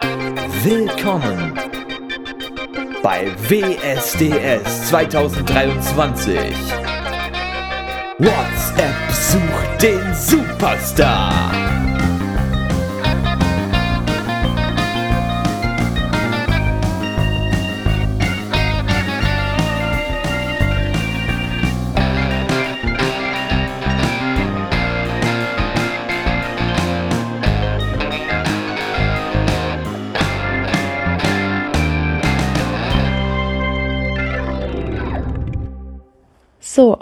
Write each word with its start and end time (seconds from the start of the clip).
Willkommen 0.00 1.58
bei 3.02 3.26
WSDS 3.48 4.88
2023. 4.88 6.36
WhatsApp 8.18 9.10
sucht 9.10 9.82
den 9.82 10.14
Superstar. 10.14 11.75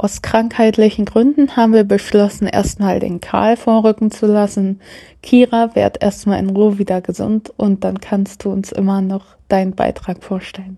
Aus 0.04 0.20
krankheitlichen 0.20 1.06
Gründen 1.06 1.56
haben 1.56 1.72
wir 1.72 1.84
beschlossen, 1.84 2.46
erstmal 2.46 3.00
den 3.00 3.22
Karl 3.22 3.56
vorrücken 3.56 4.10
zu 4.10 4.26
lassen. 4.26 4.82
Kira, 5.22 5.74
werd 5.74 6.02
erstmal 6.02 6.40
in 6.40 6.50
Ruhe 6.50 6.76
wieder 6.76 7.00
gesund 7.00 7.50
und 7.56 7.84
dann 7.84 8.00
kannst 8.00 8.44
du 8.44 8.52
uns 8.52 8.70
immer 8.70 9.00
noch 9.00 9.24
deinen 9.48 9.74
Beitrag 9.74 10.22
vorstellen. 10.22 10.76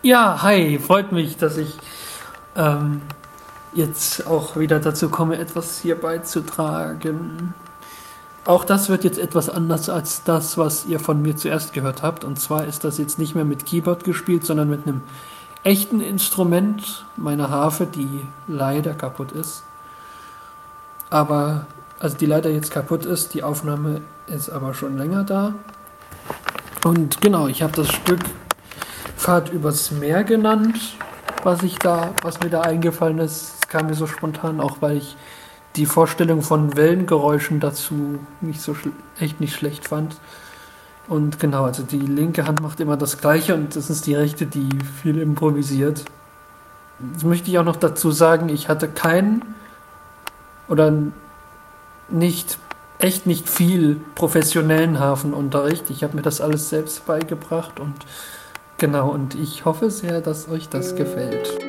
Ja, 0.00 0.42
hi, 0.42 0.78
freut 0.78 1.12
mich, 1.12 1.36
dass 1.36 1.58
ich 1.58 1.68
ähm, 2.56 3.02
jetzt 3.74 4.26
auch 4.26 4.56
wieder 4.56 4.80
dazu 4.80 5.10
komme, 5.10 5.36
etwas 5.36 5.78
hier 5.82 5.96
beizutragen. 5.96 7.52
Auch 8.46 8.64
das 8.64 8.88
wird 8.88 9.04
jetzt 9.04 9.18
etwas 9.18 9.50
anders 9.50 9.90
als 9.90 10.24
das, 10.24 10.56
was 10.56 10.86
ihr 10.86 10.98
von 10.98 11.20
mir 11.20 11.36
zuerst 11.36 11.74
gehört 11.74 12.02
habt. 12.02 12.24
Und 12.24 12.40
zwar 12.40 12.64
ist 12.64 12.84
das 12.84 12.96
jetzt 12.96 13.18
nicht 13.18 13.34
mehr 13.34 13.44
mit 13.44 13.66
Keyboard 13.66 14.02
gespielt, 14.02 14.46
sondern 14.46 14.70
mit 14.70 14.86
einem 14.86 15.02
echten 15.66 16.00
Instrument, 16.00 17.04
meiner 17.16 17.50
Harfe, 17.50 17.86
die 17.86 18.20
leider 18.46 18.94
kaputt 18.94 19.32
ist. 19.32 19.64
Aber, 21.10 21.66
also 21.98 22.16
die 22.16 22.26
leider 22.26 22.50
jetzt 22.50 22.70
kaputt 22.70 23.04
ist, 23.04 23.34
die 23.34 23.42
Aufnahme 23.42 24.00
ist 24.28 24.48
aber 24.48 24.74
schon 24.74 24.96
länger 24.96 25.24
da. 25.24 25.54
Und 26.84 27.20
genau, 27.20 27.48
ich 27.48 27.62
habe 27.62 27.72
das 27.72 27.88
Stück 27.88 28.20
Fahrt 29.16 29.52
übers 29.52 29.90
Meer 29.90 30.22
genannt, 30.22 30.78
was 31.42 31.64
ich 31.64 31.76
da, 31.78 32.14
was 32.22 32.38
mir 32.40 32.50
da 32.50 32.60
eingefallen 32.60 33.18
ist. 33.18 33.54
Es 33.60 33.68
kam 33.68 33.86
mir 33.86 33.94
so 33.94 34.06
spontan, 34.06 34.60
auch 34.60 34.76
weil 34.80 34.98
ich 34.98 35.16
die 35.74 35.86
Vorstellung 35.86 36.42
von 36.42 36.76
Wellengeräuschen 36.76 37.58
dazu 37.58 38.20
nicht 38.40 38.60
so 38.60 38.76
echt 39.18 39.40
nicht 39.40 39.56
schlecht 39.56 39.88
fand. 39.88 40.16
Und 41.08 41.38
genau, 41.38 41.64
also 41.64 41.82
die 41.82 41.98
linke 41.98 42.46
Hand 42.46 42.60
macht 42.60 42.80
immer 42.80 42.96
das 42.96 43.18
Gleiche 43.18 43.54
und 43.54 43.76
das 43.76 43.90
ist 43.90 44.06
die 44.06 44.14
rechte, 44.14 44.46
die 44.46 44.68
viel 45.02 45.18
improvisiert. 45.18 46.04
Jetzt 47.12 47.24
möchte 47.24 47.50
ich 47.50 47.58
auch 47.58 47.64
noch 47.64 47.76
dazu 47.76 48.10
sagen, 48.10 48.48
ich 48.48 48.68
hatte 48.68 48.88
keinen 48.88 49.42
oder 50.68 50.92
nicht, 52.08 52.58
echt 52.98 53.26
nicht 53.26 53.48
viel 53.48 54.00
professionellen 54.14 54.98
Hafenunterricht. 54.98 55.90
Ich 55.90 56.02
habe 56.02 56.16
mir 56.16 56.22
das 56.22 56.40
alles 56.40 56.70
selbst 56.70 57.06
beigebracht 57.06 57.78
und 57.78 57.94
genau, 58.78 59.10
und 59.10 59.34
ich 59.34 59.64
hoffe 59.64 59.90
sehr, 59.90 60.20
dass 60.20 60.48
euch 60.48 60.68
das 60.68 60.96
gefällt. 60.96 61.65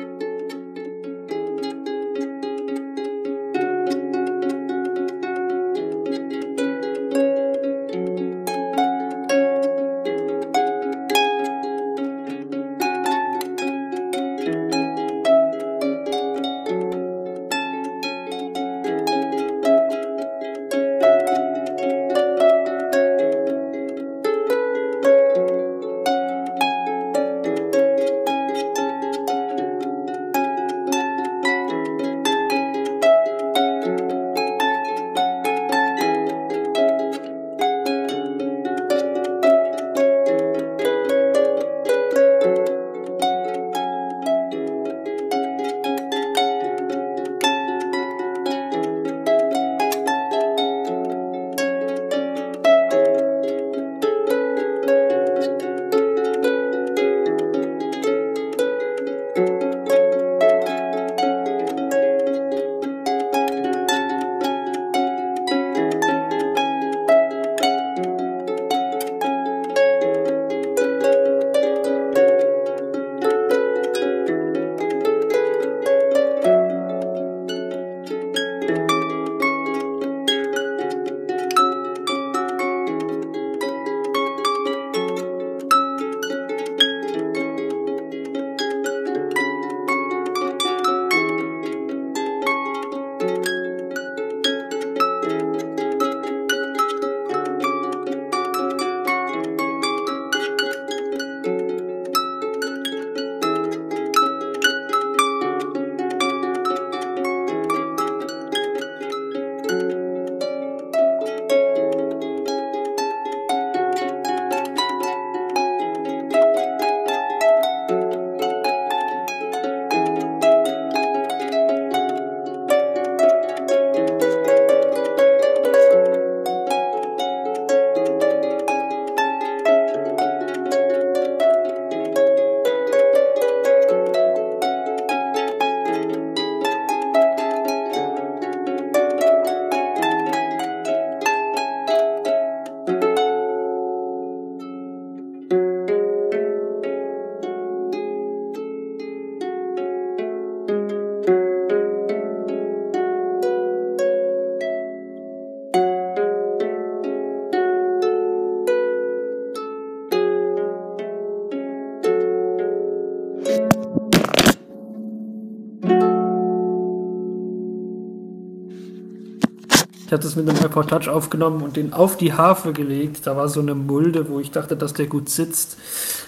Habe 170.18 170.26
das 170.26 170.34
mit 170.34 170.48
einem 170.48 170.58
iPod 170.58 170.88
Touch 170.88 171.08
aufgenommen 171.08 171.62
und 171.62 171.76
den 171.76 171.92
auf 171.92 172.16
die 172.16 172.32
Harfe 172.32 172.72
gelegt. 172.72 173.24
Da 173.28 173.36
war 173.36 173.48
so 173.48 173.60
eine 173.60 173.76
Mulde, 173.76 174.28
wo 174.28 174.40
ich 174.40 174.50
dachte, 174.50 174.76
dass 174.76 174.92
der 174.92 175.06
gut 175.06 175.28
sitzt. 175.28 175.78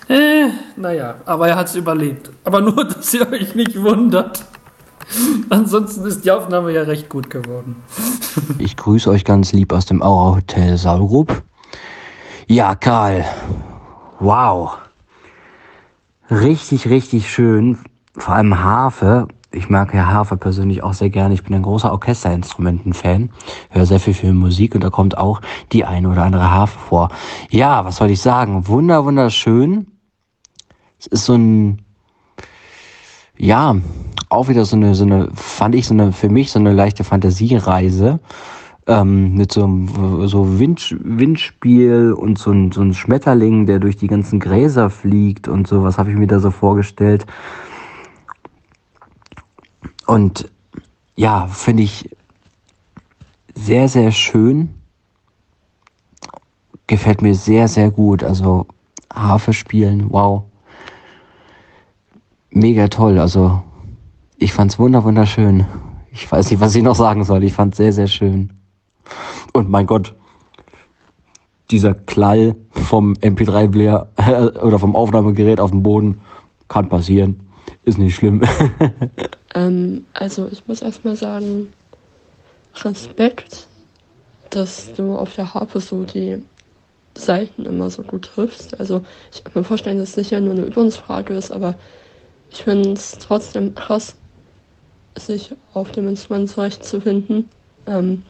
Äh, 0.08 0.46
naja, 0.76 1.16
aber 1.26 1.48
er 1.48 1.56
hat 1.56 1.66
es 1.66 1.74
überlebt. 1.74 2.30
Aber 2.44 2.60
nur, 2.60 2.84
dass 2.88 3.12
ihr 3.14 3.28
euch 3.32 3.56
nicht 3.56 3.82
wundert. 3.82 4.44
Ansonsten 5.48 6.06
ist 6.06 6.24
die 6.24 6.30
Aufnahme 6.30 6.70
ja 6.70 6.82
recht 6.82 7.08
gut 7.08 7.30
geworden. 7.30 7.82
Ich 8.58 8.76
grüße 8.76 9.10
euch 9.10 9.24
ganz 9.24 9.52
lieb 9.52 9.72
aus 9.72 9.86
dem 9.86 10.02
Aura 10.02 10.36
Hotel 10.36 10.76
Saurup. 10.76 11.42
Ja, 12.46 12.76
Karl. 12.76 13.24
Wow. 14.20 14.78
Richtig, 16.30 16.86
richtig 16.88 17.28
schön. 17.28 17.78
Vor 18.16 18.34
allem 18.34 18.62
Harfe. 18.62 19.26
Ich 19.52 19.68
mag 19.68 19.92
ja 19.92 20.06
Harfe 20.06 20.36
persönlich 20.36 20.82
auch 20.84 20.92
sehr 20.92 21.10
gerne. 21.10 21.34
Ich 21.34 21.42
bin 21.42 21.54
ein 21.54 21.62
großer 21.62 21.90
Orchesterinstrumenten-Fan. 21.90 23.30
Höre 23.70 23.86
sehr 23.86 23.98
viel, 23.98 24.14
viel 24.14 24.32
Musik 24.32 24.76
und 24.76 24.84
da 24.84 24.90
kommt 24.90 25.18
auch 25.18 25.40
die 25.72 25.84
eine 25.84 26.08
oder 26.08 26.22
andere 26.22 26.50
Harfe 26.50 26.78
vor. 26.78 27.08
Ja, 27.50 27.84
was 27.84 27.96
soll 27.96 28.10
ich 28.10 28.20
sagen? 28.20 28.68
Wunder, 28.68 29.04
wunderschön. 29.04 29.88
Es 31.00 31.08
ist 31.08 31.24
so 31.24 31.34
ein, 31.34 31.82
ja, 33.36 33.74
auch 34.28 34.48
wieder 34.48 34.64
so 34.64 34.76
eine, 34.76 34.94
so 34.94 35.04
eine, 35.04 35.28
fand 35.34 35.74
ich 35.74 35.86
so 35.88 35.94
eine, 35.94 36.12
für 36.12 36.28
mich 36.28 36.52
so 36.52 36.60
eine 36.60 36.72
leichte 36.72 37.02
Fantasiereise 37.02 38.20
ähm, 38.86 39.34
mit 39.34 39.52
so 39.52 39.68
so 40.26 40.60
Wind, 40.60 40.96
Windspiel 41.02 42.12
und 42.12 42.38
so 42.38 42.52
ein, 42.52 42.70
so 42.70 42.82
ein 42.82 42.94
Schmetterling, 42.94 43.66
der 43.66 43.80
durch 43.80 43.96
die 43.96 44.06
ganzen 44.06 44.38
Gräser 44.38 44.90
fliegt 44.90 45.48
und 45.48 45.66
so. 45.66 45.82
Was 45.82 45.98
habe 45.98 46.10
ich 46.10 46.16
mir 46.16 46.28
da 46.28 46.38
so 46.38 46.50
vorgestellt? 46.52 47.26
Und 50.10 50.50
ja, 51.14 51.46
finde 51.46 51.84
ich 51.84 52.10
sehr, 53.54 53.88
sehr 53.88 54.10
schön. 54.10 54.74
Gefällt 56.88 57.22
mir 57.22 57.36
sehr, 57.36 57.68
sehr 57.68 57.92
gut. 57.92 58.24
Also 58.24 58.66
Harfe 59.14 59.52
spielen, 59.52 60.10
wow. 60.10 60.42
Mega 62.50 62.88
toll. 62.88 63.20
Also 63.20 63.62
ich 64.36 64.52
fand 64.52 64.72
es 64.72 64.80
wunder, 64.80 65.04
wunderschön. 65.04 65.64
Ich 66.10 66.30
weiß 66.32 66.50
nicht, 66.50 66.58
was 66.58 66.74
ich 66.74 66.82
noch 66.82 66.96
sagen 66.96 67.22
soll. 67.22 67.44
Ich 67.44 67.52
fand 67.52 67.74
es 67.74 67.76
sehr, 67.76 67.92
sehr 67.92 68.08
schön. 68.08 68.52
Und 69.52 69.70
mein 69.70 69.86
Gott, 69.86 70.16
dieser 71.70 71.94
Klall 71.94 72.56
vom 72.72 73.12
MP3-Player 73.12 74.08
oder 74.60 74.80
vom 74.80 74.96
Aufnahmegerät 74.96 75.60
auf 75.60 75.70
dem 75.70 75.84
Boden 75.84 76.20
kann 76.66 76.88
passieren. 76.88 77.48
Ist 77.84 77.98
nicht 77.98 78.16
schlimm. 78.16 78.42
ähm, 79.54 80.06
also 80.14 80.48
ich 80.50 80.66
muss 80.66 80.82
erstmal 80.82 81.16
sagen, 81.16 81.72
Respekt, 82.74 83.66
dass 84.50 84.92
du 84.94 85.16
auf 85.16 85.34
der 85.34 85.54
Harpe 85.54 85.80
so 85.80 86.04
die 86.04 86.42
Seiten 87.16 87.66
immer 87.66 87.90
so 87.90 88.02
gut 88.02 88.26
triffst. 88.26 88.78
Also 88.78 89.04
ich 89.32 89.42
kann 89.42 89.52
mir 89.54 89.64
vorstellen, 89.64 89.98
dass 89.98 90.10
es 90.10 90.14
sicher 90.14 90.40
nur 90.40 90.52
eine 90.52 90.64
Übungsfrage 90.64 91.34
ist, 91.34 91.50
aber 91.50 91.74
ich 92.50 92.64
finde 92.64 92.92
es 92.92 93.18
trotzdem 93.18 93.74
krass, 93.74 94.16
sich 95.16 95.54
auf 95.74 95.90
dem 95.92 96.08
Instrument 96.08 96.50
zurechtzufinden. 96.50 97.48
Ähm, 97.86 98.22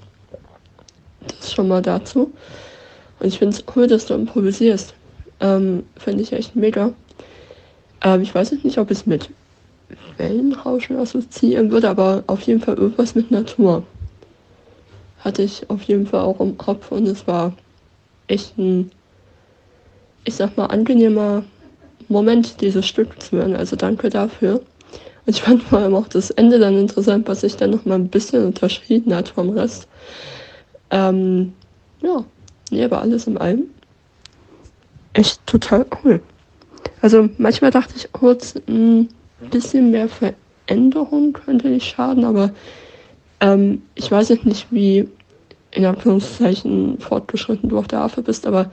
das 1.27 1.53
schon 1.53 1.69
mal 1.69 1.83
dazu. 1.83 2.33
Und 3.19 3.27
ich 3.27 3.39
finde 3.39 3.57
es 3.57 3.65
cool, 3.77 3.87
dass 3.87 4.07
du 4.07 4.15
improvisierst. 4.15 4.95
Ähm, 5.41 5.85
finde 5.97 6.23
ich 6.23 6.33
echt 6.33 6.57
mega. 6.57 6.93
Ähm, 8.03 8.23
ich 8.23 8.35
weiß 8.35 8.53
nicht, 8.53 8.79
ob 8.79 8.91
ich 8.91 8.99
es 8.99 9.07
mit 9.07 9.31
Wellenrauschen 10.17 10.97
assoziieren 10.97 11.71
würde, 11.71 11.89
aber 11.89 12.25
auf 12.27 12.43
jeden 12.43 12.61
Fall 12.61 12.77
irgendwas 12.77 13.15
mit 13.15 13.31
Natur. 13.31 13.85
Hatte 15.21 15.43
ich 15.43 15.69
auf 15.69 15.83
jeden 15.83 16.07
Fall 16.07 16.21
auch 16.21 16.41
im 16.41 16.57
Kopf 16.57 16.91
und 16.93 17.07
es 17.07 17.27
war 17.27 17.55
echt 18.27 18.57
ein, 18.59 18.91
ich 20.25 20.35
sag 20.35 20.57
mal, 20.57 20.67
angenehmer 20.67 21.45
Moment, 22.09 22.61
dieses 22.61 22.87
Stück 22.87 23.23
zu 23.23 23.37
hören. 23.37 23.55
Also 23.55 23.77
danke 23.77 24.11
dafür. 24.11 24.55
Und 25.27 25.37
ich 25.37 25.43
fand 25.43 25.63
vor 25.63 25.79
allem 25.79 25.95
auch 25.95 26.09
das 26.09 26.31
Ende 26.31 26.59
dann 26.59 26.77
interessant, 26.77 27.29
was 27.29 27.43
sich 27.43 27.57
dann 27.57 27.71
noch 27.71 27.85
mal 27.85 27.95
ein 27.95 28.09
bisschen 28.09 28.45
unterschieden 28.45 29.15
hat 29.15 29.29
vom 29.29 29.51
Rest. 29.51 29.87
Ähm, 30.91 31.53
ja, 32.03 32.25
nee, 32.71 32.83
aber 32.83 33.01
alles 33.01 33.27
in 33.27 33.39
allem 33.39 33.67
echt 35.13 35.47
total 35.47 35.87
cool. 36.03 36.21
Also 37.01 37.29
manchmal 37.39 37.71
dachte 37.71 37.95
ich 37.97 38.11
kurz, 38.13 38.55
ein 38.69 39.09
bisschen 39.51 39.91
mehr 39.91 40.09
Veränderung 40.09 41.33
könnte 41.33 41.69
nicht 41.69 41.89
schaden, 41.89 42.25
aber 42.25 42.53
ähm, 43.41 43.83
ich 43.95 44.11
weiß 44.11 44.29
jetzt 44.29 44.47
nicht, 44.47 44.71
wie 44.71 45.09
in 45.71 45.85
Anführungszeichen 45.85 46.99
fortgeschritten 47.01 47.69
du 47.69 47.79
auf 47.79 47.89
der 47.89 48.01
Affe 48.01 48.23
bist, 48.23 48.47
aber 48.47 48.71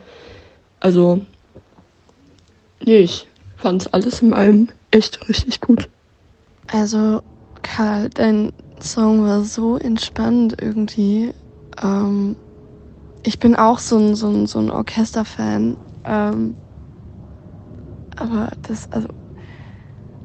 also 0.79 1.25
nee, 2.83 2.99
ich 2.99 3.27
fand 3.55 3.93
alles 3.93 4.21
in 4.21 4.33
allem 4.33 4.69
echt 4.91 5.27
richtig 5.29 5.61
gut. 5.61 5.89
Also 6.67 7.21
Karl, 7.61 8.09
dein 8.09 8.51
Song 8.81 9.23
war 9.23 9.43
so 9.43 9.77
entspannend 9.77 10.61
irgendwie. 10.61 11.33
Ähm, 11.81 12.35
ich 13.23 13.39
bin 13.39 13.55
auch 13.55 13.79
so 13.79 13.97
ein, 13.97 14.15
so 14.15 14.29
ein, 14.29 14.47
so 14.47 14.59
ein 14.59 14.69
Orchesterfan. 14.69 15.77
Ähm, 16.05 16.55
aber 18.15 18.51
das, 18.63 18.91
also, 18.91 19.07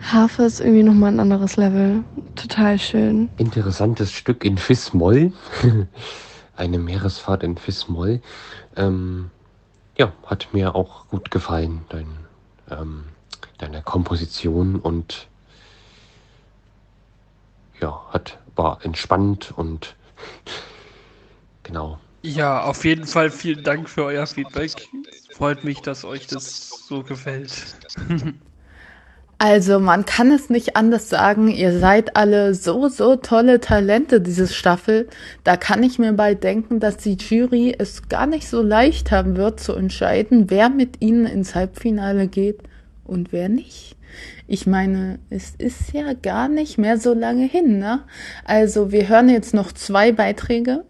Harfe 0.03 0.43
ist 0.43 0.61
irgendwie 0.61 0.83
nochmal 0.83 1.13
ein 1.13 1.21
anderes 1.21 1.57
Level. 1.57 2.03
Total 2.35 2.79
schön. 2.79 3.29
Interessantes 3.37 4.13
Stück 4.13 4.45
in 4.45 4.59
Fis-Moll. 4.59 5.33
Eine 6.57 6.79
Meeresfahrt 6.79 7.43
in 7.43 7.57
Fis-Moll. 7.57 8.21
Ähm, 8.77 9.31
ja, 9.97 10.13
hat 10.27 10.49
mir 10.53 10.75
auch 10.75 11.09
gut 11.09 11.31
gefallen, 11.31 11.85
dein, 11.89 12.09
ähm, 12.71 13.05
deine 13.59 13.83
Komposition 13.83 14.77
und 14.77 15.29
ja, 17.81 18.01
hat, 18.11 18.39
war 18.57 18.85
entspannt 18.85 19.53
und 19.57 19.95
Genau. 21.63 21.99
Ja, 22.23 22.63
auf 22.63 22.85
jeden 22.85 23.07
Fall 23.07 23.31
vielen 23.31 23.65
Dank 23.65 23.89
für 23.89 24.05
euer 24.05 24.27
Feedback. 24.27 24.89
Freut 25.33 25.65
mich, 25.65 25.81
dass 25.81 26.05
euch 26.05 26.27
das 26.27 26.87
so 26.87 27.03
gefällt. 27.03 27.53
Also 29.45 29.81
man 29.81 30.05
kann 30.05 30.31
es 30.31 30.51
nicht 30.51 30.77
anders 30.77 31.09
sagen, 31.09 31.49
ihr 31.49 31.77
seid 31.81 32.15
alle 32.15 32.55
so, 32.55 32.87
so 32.87 33.17
tolle 33.17 33.59
Talente, 33.59 34.21
diese 34.21 34.47
Staffel. 34.47 35.09
Da 35.43 35.57
kann 35.57 35.83
ich 35.83 35.99
mir 35.99 36.13
bei 36.13 36.37
denken, 36.37 36.79
dass 36.79 36.99
die 36.99 37.17
Jury 37.17 37.75
es 37.77 38.09
gar 38.09 38.29
nicht 38.29 38.47
so 38.47 38.63
leicht 38.63 39.11
haben 39.11 39.37
wird 39.37 39.59
zu 39.59 39.75
entscheiden, 39.75 40.49
wer 40.49 40.69
mit 40.69 41.03
ihnen 41.03 41.27
ins 41.27 41.57
Halbfinale 41.57 42.29
geht 42.29 42.61
und 43.05 43.33
wer 43.33 43.49
nicht. 43.49 43.97
Ich 44.47 44.69
meine, 44.69 45.19
es 45.29 45.57
ist 45.59 45.93
ja 45.93 46.13
gar 46.13 46.47
nicht 46.47 46.79
mehr 46.79 46.97
so 46.97 47.13
lange 47.13 47.47
hin, 47.47 47.81
ne? 47.81 48.03
Also 48.45 48.93
wir 48.93 49.09
hören 49.09 49.29
jetzt 49.29 49.55
noch 49.55 49.73
zwei 49.73 50.13
Beiträge 50.13 50.85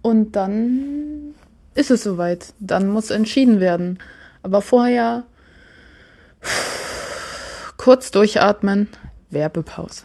und 0.00 0.36
dann 0.36 1.34
ist 1.74 1.90
es 1.90 2.02
soweit. 2.02 2.54
Dann 2.60 2.88
muss 2.88 3.10
entschieden 3.10 3.60
werden. 3.60 3.98
Aber 4.42 4.62
vorher 4.62 5.24
kurz 7.80 8.10
durchatmen. 8.10 8.88
Werbepause. 9.30 10.04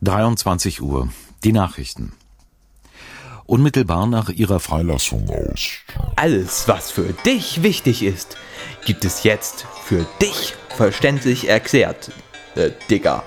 Dreiundzwanzig 0.00 0.80
Uhr. 0.80 1.08
Die 1.42 1.52
Nachrichten. 1.52 2.12
Unmittelbar 3.46 4.06
nach 4.06 4.28
ihrer 4.28 4.60
Freilassung 4.60 5.28
aus. 5.28 5.78
Alles, 6.14 6.68
was 6.68 6.92
für 6.92 7.12
dich 7.24 7.64
wichtig 7.64 8.04
ist, 8.04 8.36
gibt 8.84 9.04
es 9.04 9.24
jetzt 9.24 9.66
für 9.82 10.06
dich 10.22 10.54
verständlich 10.68 11.48
erklärt, 11.48 12.12
äh, 12.54 12.70
Digga. 12.88 13.24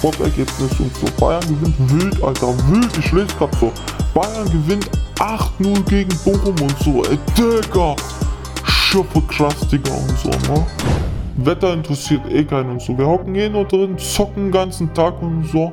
Top-Ergebnis 0.00 0.78
und 0.78 0.96
so. 0.96 1.06
Bayern 1.18 1.42
gewinnt 1.48 1.74
wild, 1.90 2.22
Alter, 2.22 2.54
wild. 2.68 2.90
Ich 2.98 3.12
lese 3.12 3.34
grad 3.38 3.54
so. 3.60 3.72
Bayern 4.14 4.48
gewinnt 4.50 4.90
8-0 5.18 5.82
gegen 5.88 6.16
Bochum 6.24 6.54
und 6.60 6.78
so. 6.82 7.04
Ey, 7.04 7.18
Digga. 7.36 7.96
Schuppe 8.64 9.20
krass, 9.22 9.56
Digga 9.70 9.92
und 9.92 10.18
so, 10.18 10.30
ne? 10.52 10.66
Wetter 11.38 11.74
interessiert 11.74 12.22
eh 12.30 12.44
keinen 12.44 12.70
und 12.70 12.82
so. 12.82 12.96
Wir 12.96 13.06
hocken 13.06 13.34
eh 13.34 13.48
nur 13.48 13.64
drin, 13.64 13.98
zocken 13.98 14.44
den 14.44 14.52
ganzen 14.52 14.92
Tag 14.94 15.20
und 15.20 15.46
so. 15.52 15.72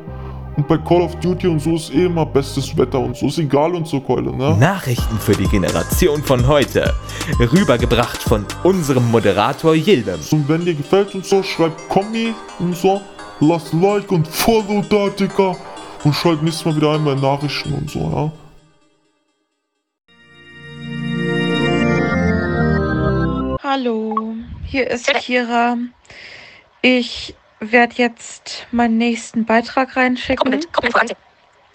Und 0.56 0.68
bei 0.68 0.78
Call 0.78 1.02
of 1.02 1.16
Duty 1.16 1.48
und 1.48 1.60
so 1.60 1.76
ist 1.76 1.94
eh 1.94 2.06
immer 2.06 2.26
bestes 2.26 2.78
Wetter 2.78 3.00
und 3.00 3.18
so. 3.18 3.28
Ist 3.28 3.40
egal 3.40 3.74
und 3.74 3.88
so, 3.88 4.00
Keule, 4.00 4.36
ne? 4.36 4.56
Nachrichten 4.58 5.18
für 5.18 5.32
die 5.32 5.48
Generation 5.48 6.22
von 6.22 6.48
heute. 6.48 6.94
Rübergebracht 7.40 8.22
von 8.22 8.46
unserem 8.64 9.10
Moderator 9.10 9.74
Yilbem. 9.74 10.20
Und 10.32 10.48
wenn 10.48 10.64
dir 10.64 10.76
gefällt 10.76 11.16
und 11.16 11.26
so, 11.26 11.42
schreib 11.42 11.72
Kommi 11.90 12.34
und 12.60 12.76
so. 12.78 13.02
Lass 13.46 13.74
Like 13.74 14.10
und 14.10 14.26
Follow 14.26 14.82
da, 14.90 15.10
Digga. 15.10 15.58
Und 16.06 16.16
schalt 16.16 16.42
nächstes 16.42 16.64
Mal 16.64 16.78
wieder 16.78 16.94
ein 16.94 17.04
bei 17.04 17.14
Nachrichten 17.14 17.74
und 17.74 17.90
so, 17.90 18.00
ja? 18.00 18.32
Hallo, 23.62 24.36
hier 24.66 24.90
ist 24.90 25.14
Kira. 25.16 25.76
Ich 26.82 27.36
werde 27.60 27.96
jetzt 27.98 28.66
meinen 28.72 28.98
nächsten 28.98 29.44
Beitrag 29.44 29.98
reinschicken. 29.98 30.62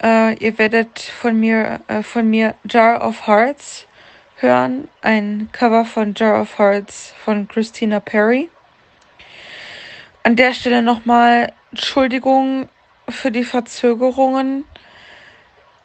Äh, 0.02 0.38
ihr 0.38 0.56
werdet 0.56 0.98
von 0.98 1.38
mir, 1.38 1.80
äh, 1.88 2.02
von 2.02 2.30
mir 2.30 2.54
Jar 2.64 3.06
of 3.06 3.26
Hearts 3.26 3.86
hören. 4.36 4.88
Ein 5.02 5.50
Cover 5.52 5.84
von 5.84 6.14
Jar 6.14 6.40
of 6.40 6.58
Hearts 6.58 7.12
von 7.22 7.46
Christina 7.46 8.00
Perry. 8.00 8.48
An 10.22 10.34
der 10.36 10.54
Stelle 10.54 10.82
nochmal 10.82 11.52
Entschuldigung 11.70 12.68
für 13.08 13.30
die 13.30 13.44
Verzögerungen. 13.44 14.64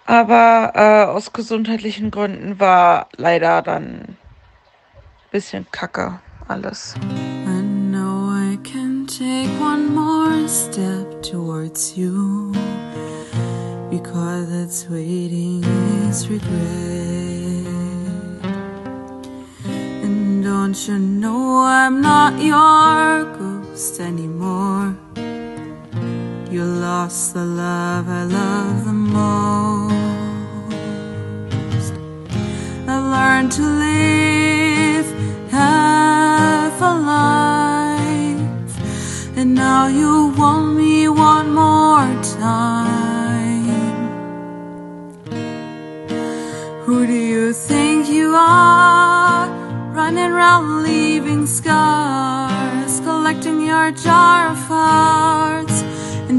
Aber 0.05 0.73
äh, 0.75 1.09
aus 1.09 1.31
gesundheitlichen 1.31 2.11
Gründen 2.11 2.59
war 2.59 3.07
leider 3.15 3.61
dann 3.61 4.01
ein 4.01 4.17
bisschen 5.31 5.65
kacke 5.71 6.19
alles. 6.47 6.95
I 7.47 7.61
know 7.61 8.29
I 8.29 8.57
can 8.63 9.07
take 9.07 9.49
one 9.61 9.89
more 9.89 10.47
step 10.49 11.23
towards 11.23 11.95
you 11.95 12.51
because 13.89 14.51
it's 14.51 14.89
waiting 14.89 15.63
is 16.09 16.27
regret. 16.29 16.43
And 20.03 20.43
don't 20.43 20.75
you 20.85 20.99
know 20.99 21.63
I'm 21.63 22.01
not 22.01 22.33
your 22.41 23.23
ghost 23.37 24.01
anymore? 24.01 24.97
You 26.53 26.65
lost 26.65 27.33
the 27.33 27.43
love 27.43 28.07
I 28.07 28.25
love 28.25 28.85
the 28.85 28.93
most. 28.93 29.95
I 32.87 32.95
learned 33.15 33.51
to 33.53 33.63
live 33.63 35.07
half 35.49 36.79
a 36.79 36.93
life, 37.17 38.73
and 39.35 39.55
now 39.55 39.87
you 39.87 40.31
want 40.37 40.75
me 40.77 41.09
one 41.09 41.55
more 41.55 42.05
time. 42.37 43.65
Who 46.85 47.07
do 47.07 47.13
you 47.13 47.51
think 47.51 48.07
you 48.07 48.35
are? 48.35 49.49
Running 49.95 50.31
around 50.31 50.83
leaving 50.83 51.47
scars, 51.47 52.99
collecting 52.99 53.59
your 53.61 53.89
jar 53.89 54.51
of 54.51 54.59
hearts 54.67 55.72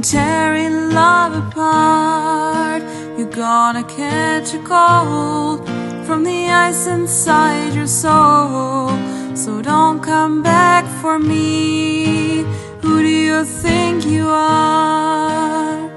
tearing 0.04 0.90
love 0.90 1.32
apart. 1.48 2.82
You're 3.16 3.30
gonna 3.30 3.84
catch 3.84 4.52
a 4.52 4.58
cold 4.58 5.66
from 6.06 6.24
the 6.24 6.50
ice 6.50 6.86
inside 6.86 7.72
your 7.72 7.86
soul. 7.86 8.90
So 9.34 9.62
don't 9.62 10.02
come 10.02 10.42
back 10.42 10.84
for 11.00 11.18
me. 11.18 12.44
Who 12.82 13.02
do 13.02 13.08
you 13.08 13.44
think 13.46 14.04
you 14.04 14.28
are? 14.28 15.90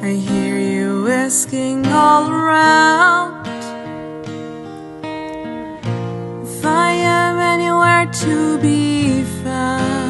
I 0.00 0.12
hear 0.28 0.56
you 0.56 1.08
asking 1.08 1.86
all 1.88 2.30
around 2.30 3.48
if 6.44 6.64
I 6.64 6.92
am 6.92 7.38
anywhere 7.40 8.06
to 8.22 8.58
be 8.58 9.24
found. 9.42 10.03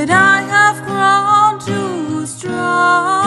But 0.00 0.08
I 0.08 0.40
have 0.40 0.78
grown 0.86 1.60
too 1.60 2.24
strong 2.24 3.19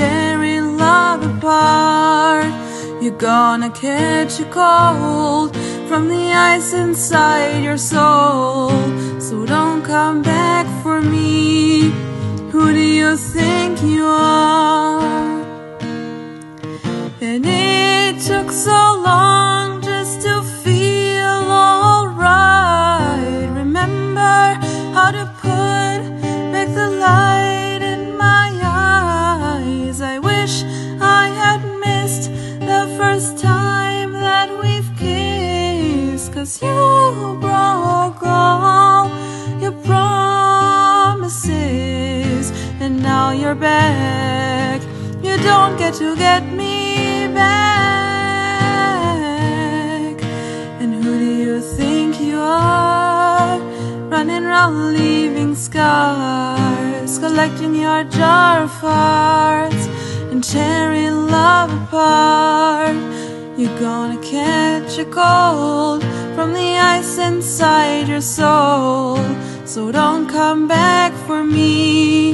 tearing 0.00 0.78
love 0.78 1.22
apart. 1.36 2.50
You're 3.02 3.22
gonna 3.30 3.68
catch 3.68 4.40
a 4.40 4.46
cold 4.60 5.54
from 5.88 6.08
the 6.08 6.24
ice 6.52 6.72
inside 6.72 7.62
your 7.62 7.76
soul. 7.76 8.70
So 9.20 9.44
don't 9.44 9.82
come 9.82 10.22
back 10.22 10.66
for 10.82 11.02
me. 11.02 11.90
Who 12.52 12.64
do 12.72 12.84
you 13.00 13.10
think 13.34 13.82
you 13.82 14.06
are? 14.06 15.02
And 17.20 17.44
it 17.44 18.12
took 18.28 18.50
so 18.50 18.78
long 19.08 19.49
you 36.58 37.38
broke 37.40 38.22
all 38.24 39.08
your 39.60 39.72
promises, 39.84 41.30
and 42.80 43.00
now 43.02 43.30
you're 43.30 43.54
back. 43.54 44.82
You 45.22 45.36
don't 45.38 45.78
get 45.78 45.94
to 45.94 46.16
get 46.16 46.42
me 46.52 47.28
back. 47.28 47.70
And 50.80 50.92
who 50.94 51.18
do 51.18 51.24
you 51.24 51.60
think 51.60 52.20
you 52.20 52.40
are? 52.40 53.58
Running 54.08 54.44
around 54.44 54.94
leaving 54.94 55.54
scars, 55.54 57.18
collecting 57.18 57.76
your 57.76 58.02
jar 58.04 58.64
of 58.64 58.72
hearts 58.72 59.86
and 60.30 60.42
tearing 60.42 61.28
love 61.28 61.72
apart. 61.84 62.96
You're 63.56 63.78
gonna 63.78 64.18
catch 64.22 64.98
a 64.98 65.04
cold 65.04 66.02
from 66.40 66.54
the 66.54 66.78
ice 66.78 67.18
inside 67.18 68.08
your 68.08 68.22
soul. 68.22 69.18
So 69.66 69.92
don't 69.92 70.26
come 70.26 70.66
back 70.66 71.12
for 71.26 71.44
me. 71.44 72.32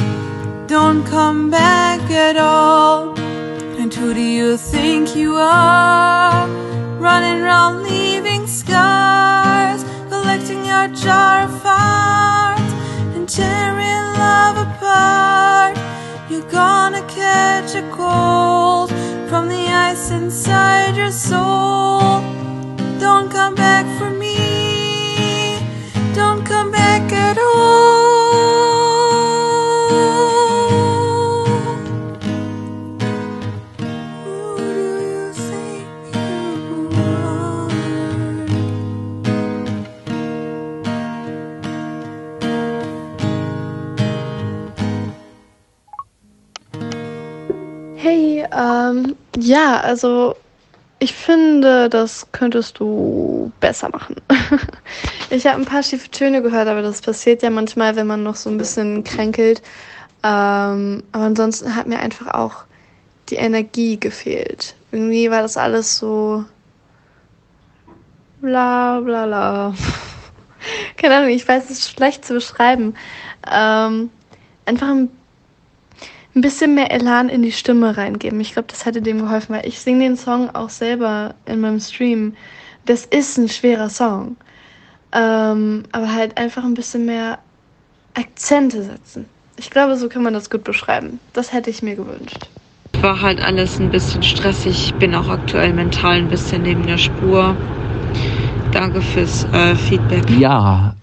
Don't 0.68 1.04
come 1.04 1.50
back 1.50 2.00
at 2.08 2.36
all. 2.36 3.18
And 3.80 3.92
who 3.92 4.14
do 4.14 4.20
you 4.20 4.56
think 4.58 5.16
you 5.16 5.34
are? 5.34 6.46
Running 7.00 7.42
around 7.42 7.82
leaving 7.82 8.46
scars, 8.46 9.82
collecting 10.08 10.64
your 10.64 10.86
jar 11.04 11.42
of 11.48 11.60
hearts 11.64 12.72
and 13.16 13.28
tearing 13.28 14.04
love 14.24 14.56
apart. 14.68 15.74
You're 16.30 16.50
gonna 16.62 17.02
catch 17.08 17.74
a 17.74 17.82
cold 17.90 18.88
from 19.28 19.48
the 19.48 19.64
ice 19.88 20.12
inside 20.12 20.94
your 20.94 21.10
soul. 21.10 22.35
Don't 23.06 23.30
come 23.30 23.54
back 23.54 23.86
for 23.98 24.10
me. 24.10 25.60
Don't 26.12 26.44
come 26.44 26.72
back 26.72 27.12
at 27.12 27.38
all. 27.38 27.44
Who 34.24 34.56
do 34.58 34.98
you 35.12 35.32
think 35.32 35.86
you 36.16 36.90
are? 36.98 37.70
Hey, 47.96 48.42
um, 48.50 48.96
ähm, 48.96 49.16
ja, 49.38 49.80
also 49.82 50.34
ich 50.98 51.12
finde, 51.12 51.88
das 51.88 52.26
könntest 52.32 52.78
du 52.78 53.52
besser 53.60 53.90
machen. 53.90 54.16
ich 55.30 55.46
habe 55.46 55.60
ein 55.60 55.66
paar 55.66 55.82
schiefe 55.82 56.10
Töne 56.10 56.42
gehört, 56.42 56.68
aber 56.68 56.82
das 56.82 57.02
passiert 57.02 57.42
ja 57.42 57.50
manchmal, 57.50 57.96
wenn 57.96 58.06
man 58.06 58.22
noch 58.22 58.36
so 58.36 58.48
ein 58.48 58.56
bisschen 58.56 59.04
kränkelt. 59.04 59.62
Ähm, 60.22 61.02
aber 61.12 61.24
ansonsten 61.24 61.76
hat 61.76 61.86
mir 61.86 61.98
einfach 61.98 62.32
auch 62.34 62.64
die 63.28 63.36
Energie 63.36 64.00
gefehlt. 64.00 64.74
Irgendwie 64.90 65.30
war 65.30 65.42
das 65.42 65.56
alles 65.56 65.98
so 65.98 66.44
bla 68.40 69.00
bla 69.00 69.26
bla. 69.26 69.74
Keine 70.96 71.16
Ahnung, 71.16 71.30
ich 71.30 71.46
weiß, 71.46 71.68
es 71.68 71.90
schlecht 71.90 72.24
zu 72.24 72.34
beschreiben. 72.34 72.94
Ähm, 73.52 74.10
einfach 74.64 74.88
ein 74.88 75.10
ein 76.36 76.42
bisschen 76.42 76.74
mehr 76.74 76.92
Elan 76.92 77.30
in 77.30 77.42
die 77.42 77.50
Stimme 77.50 77.96
reingeben. 77.96 78.38
Ich 78.40 78.52
glaube, 78.52 78.68
das 78.68 78.84
hätte 78.84 79.00
dem 79.00 79.20
geholfen, 79.20 79.56
weil 79.56 79.66
ich 79.66 79.80
singe 79.80 80.00
den 80.00 80.16
Song 80.16 80.54
auch 80.54 80.68
selber 80.68 81.34
in 81.46 81.60
meinem 81.60 81.80
Stream. 81.80 82.36
Das 82.84 83.06
ist 83.06 83.38
ein 83.38 83.48
schwerer 83.48 83.88
Song. 83.88 84.36
Ähm, 85.12 85.84
aber 85.92 86.12
halt 86.12 86.36
einfach 86.36 86.62
ein 86.62 86.74
bisschen 86.74 87.06
mehr 87.06 87.38
Akzente 88.14 88.82
setzen. 88.82 89.24
Ich 89.56 89.70
glaube, 89.70 89.96
so 89.96 90.10
kann 90.10 90.22
man 90.22 90.34
das 90.34 90.50
gut 90.50 90.62
beschreiben. 90.62 91.18
Das 91.32 91.54
hätte 91.54 91.70
ich 91.70 91.82
mir 91.82 91.96
gewünscht. 91.96 92.50
War 93.00 93.22
halt 93.22 93.40
alles 93.40 93.80
ein 93.80 93.90
bisschen 93.90 94.22
stressig. 94.22 94.88
Ich 94.88 94.94
bin 94.94 95.14
auch 95.14 95.28
aktuell 95.28 95.72
mental 95.72 96.18
ein 96.18 96.28
bisschen 96.28 96.62
neben 96.62 96.86
der 96.86 96.98
Spur. 96.98 97.56
Danke 98.72 99.00
fürs 99.00 99.44
äh, 99.52 99.74
Feedback. 99.74 100.28
Ja, 100.38 100.94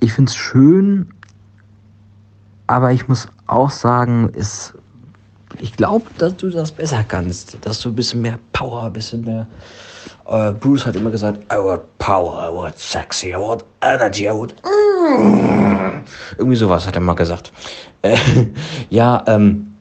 ich 0.00 0.12
finde 0.12 0.28
es 0.28 0.36
schön, 0.36 1.08
aber 2.66 2.92
ich 2.92 3.08
muss 3.08 3.28
auch 3.46 3.70
sagen, 3.70 4.30
es, 4.34 4.74
ich 5.60 5.76
glaube, 5.76 6.06
dass 6.18 6.36
du 6.36 6.50
das 6.50 6.72
besser 6.72 7.04
kannst, 7.06 7.58
dass 7.62 7.80
du 7.80 7.90
ein 7.90 7.94
bisschen 7.94 8.22
mehr 8.22 8.38
Power, 8.52 8.84
ein 8.84 8.92
bisschen 8.92 9.22
mehr. 9.22 9.46
Äh, 10.26 10.52
Bruce 10.52 10.86
hat 10.86 10.96
immer 10.96 11.10
gesagt, 11.10 11.40
I 11.52 11.56
want 11.56 11.82
Power, 11.98 12.48
I 12.48 12.54
want 12.54 12.78
sexy, 12.78 13.30
I 13.30 13.34
want 13.34 13.64
energy, 13.82 14.24
I 14.24 14.30
want. 14.30 14.54
Mm. 14.64 16.02
Irgendwie 16.38 16.56
sowas 16.56 16.86
hat 16.86 16.94
er 16.94 17.00
mal 17.00 17.14
gesagt. 17.14 17.52
Äh, 18.02 18.16
ja, 18.90 19.22
ähm, 19.26 19.74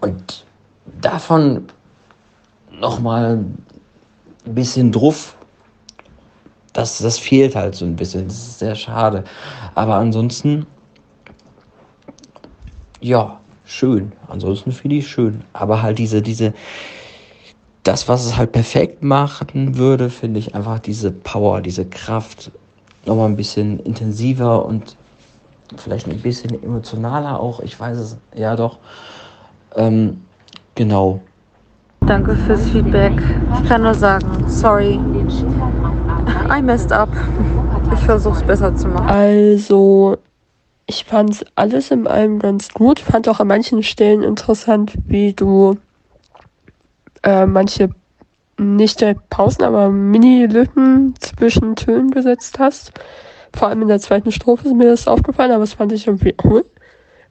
und 0.00 0.44
davon 1.00 1.66
nochmal 2.70 3.38
ein 3.38 4.54
bisschen 4.54 4.92
drauf. 4.92 5.36
Das, 6.72 6.98
das 6.98 7.18
fehlt 7.18 7.54
halt 7.54 7.74
so 7.74 7.84
ein 7.84 7.96
bisschen. 7.96 8.28
Das 8.28 8.36
ist 8.36 8.58
sehr 8.58 8.74
schade. 8.74 9.24
Aber 9.74 9.96
ansonsten, 9.96 10.66
ja, 13.02 13.40
schön. 13.66 14.12
Ansonsten 14.28 14.72
finde 14.72 14.96
ich 14.96 15.08
schön. 15.08 15.42
Aber 15.52 15.82
halt 15.82 15.98
diese, 15.98 16.22
diese, 16.22 16.54
das, 17.82 18.08
was 18.08 18.24
es 18.24 18.36
halt 18.36 18.52
perfekt 18.52 19.02
machen 19.02 19.76
würde, 19.76 20.08
finde 20.08 20.38
ich 20.38 20.54
einfach 20.54 20.78
diese 20.78 21.10
Power, 21.10 21.60
diese 21.60 21.84
Kraft 21.84 22.50
nochmal 23.04 23.28
ein 23.28 23.36
bisschen 23.36 23.80
intensiver 23.80 24.64
und 24.64 24.96
vielleicht 25.76 26.06
ein 26.06 26.20
bisschen 26.20 26.62
emotionaler 26.62 27.40
auch. 27.40 27.60
Ich 27.60 27.78
weiß 27.78 27.98
es, 27.98 28.16
ja 28.34 28.56
doch. 28.56 28.78
Ähm, 29.74 30.22
genau. 30.74 31.20
Danke 32.06 32.36
fürs 32.36 32.68
Feedback. 32.70 33.14
Ich 33.62 33.68
kann 33.68 33.82
nur 33.82 33.94
sagen, 33.94 34.26
sorry. 34.48 34.98
I 36.50 36.62
messed 36.62 36.92
up. 36.92 37.08
Ich 37.92 38.00
versuch's 38.00 38.42
besser 38.42 38.74
zu 38.74 38.88
machen. 38.88 39.06
Also, 39.06 40.18
ich 40.92 41.04
fand 41.06 41.46
alles 41.54 41.90
in 41.90 42.06
allem 42.06 42.38
ganz 42.38 42.68
gut. 42.68 43.00
Fand 43.00 43.26
auch 43.26 43.40
an 43.40 43.46
manchen 43.46 43.82
Stellen 43.82 44.22
interessant, 44.22 44.92
wie 45.06 45.32
du 45.32 45.78
äh, 47.22 47.46
manche 47.46 47.88
nicht 48.58 49.02
Pausen, 49.30 49.64
aber 49.64 49.88
Mini-Lücken 49.88 51.14
zwischen 51.18 51.76
Tönen 51.76 52.10
gesetzt 52.10 52.58
hast. 52.58 52.92
Vor 53.54 53.68
allem 53.68 53.80
in 53.82 53.88
der 53.88 54.00
zweiten 54.00 54.32
Strophe 54.32 54.68
ist 54.68 54.74
mir 54.74 54.90
das 54.90 55.08
aufgefallen, 55.08 55.50
aber 55.50 55.60
das 55.60 55.72
fand 55.72 55.92
ich 55.92 56.06
irgendwie 56.06 56.34
cool. 56.44 56.64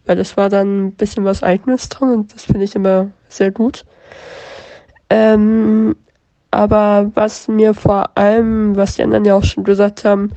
Weil 0.08 0.16
das 0.16 0.36
war 0.38 0.50
dann 0.50 0.88
ein 0.88 0.92
bisschen 0.94 1.24
was 1.24 1.44
Eigenes 1.44 1.88
drin 1.88 2.10
und 2.10 2.34
das 2.34 2.46
finde 2.46 2.64
ich 2.64 2.76
immer 2.76 3.12
sehr 3.30 3.52
gut. 3.52 3.86
Ähm, 5.12 5.96
aber 6.50 7.12
was 7.14 7.48
mir 7.48 7.76
vor 7.76 8.10
allem, 8.16 8.76
was 8.76 8.96
die 8.96 9.04
anderen 9.04 9.26
ja 9.26 9.36
auch 9.36 9.44
schon 9.44 9.64
gesagt 9.64 10.04
haben, 10.04 10.32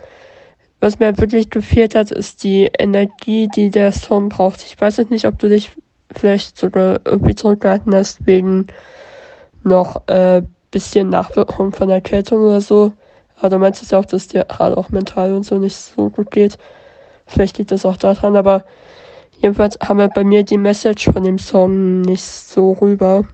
was 0.85 0.99
mir 0.99 1.17
wirklich 1.17 1.49
gefehlt 1.49 1.95
hat, 1.95 2.11
ist 2.11 2.45
die 2.45 2.67
Energie, 2.79 3.49
die 3.49 3.71
der 3.71 3.91
Song 3.91 4.29
braucht. 4.29 4.63
Ich 4.63 4.79
weiß 4.79 4.99
jetzt 4.99 5.11
nicht, 5.11 5.27
ob 5.27 5.39
du 5.39 5.49
dich 5.49 5.73
vielleicht 6.15 6.59
sogar 6.59 7.01
irgendwie 7.07 7.35
zurückgehalten 7.35 7.95
hast 7.95 8.27
wegen 8.27 8.67
noch 9.63 10.07
äh, 10.09 10.43
bisschen 10.71 11.09
Nachwirkung 11.09 11.73
von 11.73 11.89
Erkältung 11.89 12.43
oder 12.43 12.61
so. 12.61 12.93
Aber 13.39 13.49
du 13.49 13.59
meinst 13.59 13.91
ja 13.91 13.99
auch, 13.99 14.05
dass 14.05 14.29
dir 14.29 14.45
gerade 14.45 14.77
auch 14.77 14.91
mental 14.91 15.33
und 15.33 15.45
so 15.45 15.59
nicht 15.59 15.75
so 15.75 16.11
gut 16.11 16.31
geht. 16.31 16.59
Vielleicht 17.27 17.57
liegt 17.57 17.71
das 17.71 17.87
auch 17.87 17.97
daran, 17.97 18.37
aber 18.37 18.65
jedenfalls 19.39 19.79
haben 19.83 19.99
wir 19.99 20.09
bei 20.09 20.23
mir 20.23 20.43
die 20.43 20.59
Message 20.59 21.11
von 21.11 21.23
dem 21.23 21.39
Song 21.39 22.03
nicht 22.03 22.25
so 22.25 22.73
rüber. 22.73 23.25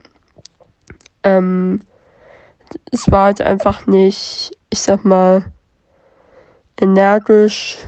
Ähm, 1.25 1.81
es 2.93 3.11
war 3.11 3.25
halt 3.25 3.41
einfach 3.41 3.89
nicht, 3.89 4.53
ich 4.71 4.79
sag 4.79 5.05
mal, 5.05 5.47
energisch, 6.81 7.79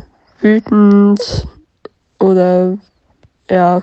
wütend 0.41 1.47
oder 2.19 2.79
ja, 3.51 3.83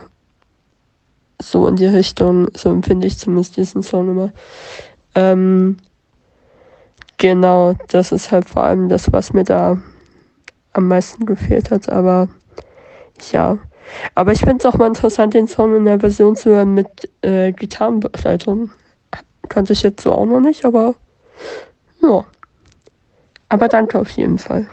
so 1.41 1.67
in 1.67 1.75
die 1.75 1.85
Richtung, 1.85 2.49
so 2.55 2.69
empfinde 2.69 3.07
ich 3.07 3.17
zumindest 3.17 3.57
diesen 3.57 3.83
Song 3.83 4.09
immer. 4.09 4.31
Ähm, 5.15 5.77
genau, 7.17 7.75
das 7.87 8.11
ist 8.11 8.31
halt 8.31 8.49
vor 8.49 8.63
allem 8.63 8.89
das, 8.89 9.11
was 9.11 9.33
mir 9.33 9.43
da 9.43 9.81
am 10.73 10.87
meisten 10.87 11.25
gefehlt 11.25 11.71
hat, 11.71 11.89
aber 11.89 12.29
ja. 13.31 13.57
Aber 14.15 14.31
ich 14.31 14.39
finde 14.39 14.57
es 14.59 14.65
auch 14.65 14.77
mal 14.77 14.87
interessant, 14.87 15.33
den 15.33 15.47
Song 15.47 15.75
in 15.75 15.85
der 15.85 15.99
Version 15.99 16.35
zu 16.35 16.51
hören 16.51 16.75
mit 16.75 17.09
äh, 17.21 17.51
Gitarrenbegleitung. 17.51 18.71
Kannte 19.47 19.73
ich 19.73 19.81
jetzt 19.81 20.03
so 20.03 20.11
auch 20.11 20.25
noch 20.25 20.41
nicht, 20.41 20.63
aber 20.63 20.93
ja. 22.01 22.23
Aber 23.49 23.67
danke 23.67 23.99
auf 23.99 24.11
jeden 24.11 24.37
Fall. 24.37 24.67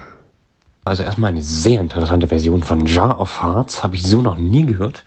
Also 0.86 1.02
erstmal 1.02 1.30
eine 1.30 1.42
sehr 1.42 1.80
interessante 1.80 2.28
Version 2.28 2.62
von 2.62 2.86
Jar 2.86 3.18
of 3.18 3.42
Hearts, 3.42 3.82
habe 3.82 3.96
ich 3.96 4.04
so 4.04 4.22
noch 4.22 4.36
nie 4.36 4.64
gehört. 4.64 5.02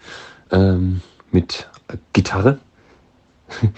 Ähm, 0.50 1.00
mit 1.32 1.70
Gitarre. 2.12 2.58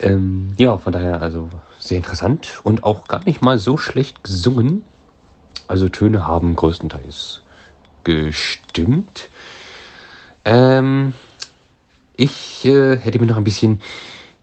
ähm, 0.00 0.52
ja, 0.58 0.76
von 0.78 0.92
daher 0.92 1.22
also 1.22 1.48
sehr 1.78 1.98
interessant 1.98 2.58
und 2.64 2.82
auch 2.82 3.06
gar 3.06 3.24
nicht 3.24 3.40
mal 3.40 3.60
so 3.60 3.76
schlecht 3.76 4.24
gesungen. 4.24 4.84
Also 5.68 5.88
Töne 5.88 6.26
haben 6.26 6.56
größtenteils 6.56 7.44
gestimmt. 8.02 9.28
Ähm, 10.44 11.14
ich 12.16 12.64
äh, 12.64 12.96
hätte 12.96 13.20
mir 13.20 13.26
noch 13.26 13.36
ein 13.36 13.44
bisschen 13.44 13.80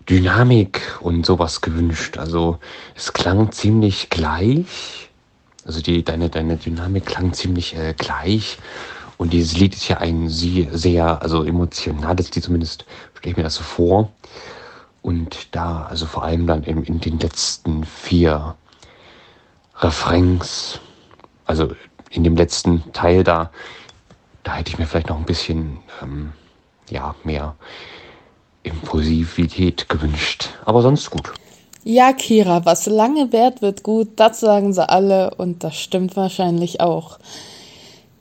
Dynamik 0.10 0.82
und 1.02 1.26
sowas 1.26 1.60
gewünscht. 1.60 2.18
Also 2.18 2.60
es 2.96 3.12
klang 3.12 3.52
ziemlich 3.52 4.10
gleich. 4.10 5.07
Also 5.68 5.82
die, 5.82 6.04
deine, 6.04 6.30
deine 6.30 6.56
Dynamik 6.56 7.06
klang 7.06 7.34
ziemlich 7.34 7.76
äh, 7.76 7.94
gleich. 7.94 8.58
Und 9.18 9.34
dieses 9.34 9.58
Lied 9.58 9.76
ist 9.76 9.90
ja 9.90 9.98
ein 9.98 10.30
sehr, 10.30 11.22
also 11.22 11.44
emotionales 11.44 12.34
Lied, 12.34 12.44
zumindest 12.44 12.86
stelle 13.16 13.32
ich 13.32 13.38
mir 13.38 13.44
das 13.44 13.56
so 13.56 13.64
vor. 13.64 14.12
Und 15.02 15.54
da, 15.56 15.86
also 15.86 16.06
vor 16.06 16.24
allem 16.24 16.48
dann 16.48 16.64
in, 16.64 16.84
in 16.84 17.02
den 17.02 17.20
letzten 17.20 17.84
vier 17.84 18.56
Refrains, 19.80 20.80
also 21.46 21.76
in 22.12 22.24
dem 22.24 22.38
letzten 22.38 22.94
Teil 22.94 23.24
da, 23.24 23.52
da 24.44 24.56
hätte 24.56 24.72
ich 24.72 24.80
mir 24.80 24.86
vielleicht 24.86 25.10
noch 25.10 25.18
ein 25.18 25.26
bisschen, 25.26 25.80
ähm, 26.02 26.32
ja, 26.90 27.14
mehr 27.26 27.56
Impulsivität 28.64 29.90
gewünscht. 29.90 30.50
Aber 30.64 30.82
sonst 30.82 31.10
gut. 31.10 31.34
Ja, 31.84 32.12
Kira, 32.14 32.66
was 32.66 32.86
lange 32.86 33.32
währt, 33.32 33.62
wird 33.62 33.84
gut, 33.84 34.10
das 34.18 34.40
sagen 34.40 34.74
sie 34.74 34.88
alle 34.88 35.34
und 35.36 35.64
das 35.64 35.76
stimmt 35.76 36.16
wahrscheinlich 36.16 36.82
auch. 36.82 37.20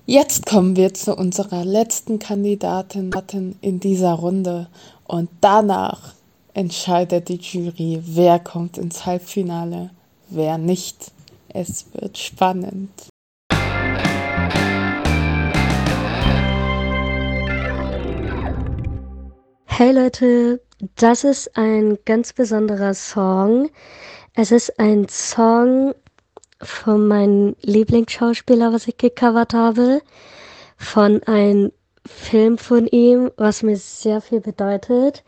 Jetzt 0.04 0.46
kommen 0.46 0.76
wir 0.76 0.94
zu 0.94 1.16
unserer 1.16 1.64
letzten 1.64 2.20
Kandidatin 2.20 3.10
in 3.60 3.80
dieser 3.80 4.12
Runde 4.12 4.68
und 5.04 5.28
danach 5.40 6.14
entscheidet 6.54 7.28
die 7.28 7.40
Jury, 7.40 8.00
wer 8.02 8.38
kommt 8.38 8.78
ins 8.78 9.04
Halbfinale, 9.04 9.90
wer 10.28 10.58
nicht. 10.58 11.10
Es 11.48 11.86
wird 11.92 12.18
spannend. 12.18 12.90
Hey 19.64 19.92
Leute, 19.92 20.60
das 20.96 21.24
ist 21.24 21.56
ein 21.56 21.98
ganz 22.04 22.32
besonderer 22.32 22.94
Song. 22.94 23.70
Es 24.34 24.52
ist 24.52 24.78
ein 24.78 25.08
Song 25.08 25.94
von 26.60 27.08
meinem 27.08 27.56
Lieblingsschauspieler, 27.62 28.72
was 28.72 28.88
ich 28.88 28.96
gecovert 28.96 29.54
habe, 29.54 30.02
von 30.76 31.22
einem 31.24 31.72
Film 32.06 32.58
von 32.58 32.86
ihm, 32.86 33.30
was 33.36 33.62
mir 33.62 33.76
sehr 33.76 34.20
viel 34.20 34.40
bedeutet. 34.40 35.24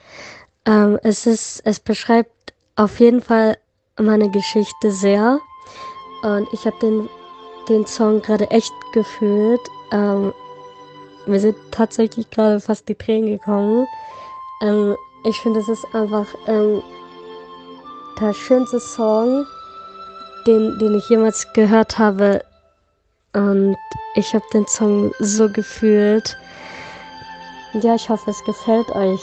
Ähm, 0.64 0.98
es 1.02 1.26
ist, 1.26 1.62
es 1.64 1.80
beschreibt 1.80 2.52
auf 2.76 3.00
jeden 3.00 3.22
Fall 3.22 3.56
meine 3.98 4.30
Geschichte 4.30 4.92
sehr 4.92 5.40
und 6.22 6.46
ich 6.52 6.64
habe 6.66 6.78
den, 6.80 7.08
den 7.68 7.86
Song 7.86 8.22
gerade 8.22 8.50
echt 8.50 8.72
gefühlt. 8.92 9.60
Ähm, 9.92 10.32
mir 11.26 11.40
sind 11.40 11.56
tatsächlich 11.70 12.30
gerade 12.30 12.60
fast 12.60 12.88
die 12.88 12.94
Tränen 12.94 13.30
gekommen. 13.38 13.86
Ähm, 14.62 14.96
ich 15.25 15.39
finde, 15.39 15.59
es 15.59 15.69
ist 15.69 15.85
einfach 15.93 16.27
ähm, 16.47 16.81
der 18.19 18.33
schönste 18.33 18.79
Song, 18.79 19.45
den, 20.45 20.77
den 20.79 20.95
ich 20.95 21.09
jemals 21.09 21.47
gehört 21.53 21.97
habe. 21.97 22.43
Und 23.33 23.77
ich 24.15 24.33
habe 24.33 24.45
den 24.53 24.67
Song 24.67 25.11
so 25.19 25.49
gefühlt. 25.49 26.37
Ja, 27.81 27.95
ich 27.95 28.07
hoffe, 28.09 28.29
es 28.29 28.43
gefällt 28.45 28.89
euch. 28.91 29.21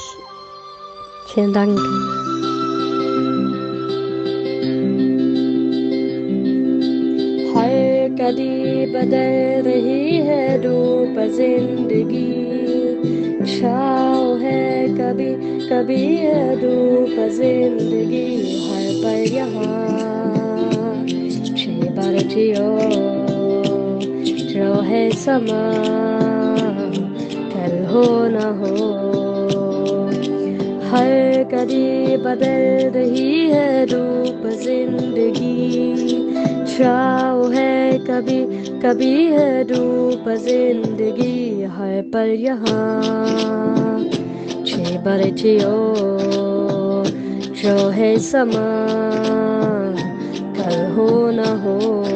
Vielen 1.35 1.53
Dank. 1.53 1.79
हाय 7.55 8.09
कदी 8.19 8.87
बदल 8.95 9.63
रही 9.67 10.17
है 10.27 10.43
धूप 10.63 11.19
जिंदगी 11.37 12.27
छाओ 13.61 14.35
है 14.43 14.67
कभी 14.99 15.31
कभी 15.70 16.06
है 16.16 16.56
धूप 16.56 17.16
ज़िंदगी 17.32 18.28
हर 18.64 18.86
पर 19.04 19.34
यहाँ 19.34 21.06
छे 21.56 21.90
बार 21.90 22.18
जियो 22.24 22.70
जो 24.52 24.74
है 24.82 25.10
समा, 25.16 25.64
कल 27.54 27.74
हो 27.86 28.04
न 28.28 28.44
हो। 28.60 28.76
हर 30.90 31.44
कदी 31.54 32.18
बदल 32.18 32.92
रही 32.96 33.50
है 33.50 33.86
रूप 33.86 34.48
ज़िंदगी, 34.64 35.56
छाव 36.68 37.52
है 37.52 37.98
कभी 38.08 38.44
कभी 38.82 39.16
है 39.26 39.64
रूप 39.64 40.30
ज़िंदगी 40.40 41.64
हर 41.64 42.02
पर 42.14 42.30
यहाँ 42.40 43.75
छे 45.06 45.60
शोहे 47.62 47.92
है 47.92 48.18
समा 48.20 48.66
कल 50.58 50.92
हो 50.92 51.32
न 51.32 51.40
हो। 51.40 52.15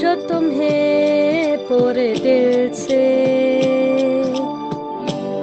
जो 0.00 0.14
तुम्हें 0.14 1.58
पूरे 1.58 2.14
दिल 2.14 2.74
से 2.74 3.04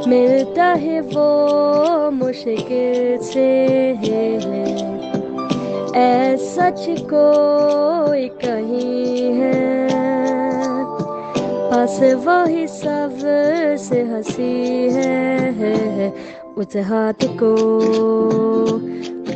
मिलता 0.08 0.65
है 0.65 1.02
वो 1.02 2.12
मुश्किल 2.12 3.18
से 3.18 3.76
ऐ 5.96 6.36
सच 6.38 6.86
कोई 7.13 8.28
कहीं 8.28 9.34
है 9.34 9.88
पास 11.72 12.00
वही 12.26 12.68
सबसे 12.68 14.02
हँसी 14.02 14.89
है। 14.89 16.13
उस 16.58 16.78
हाथ 16.78 17.28
को 17.44 17.56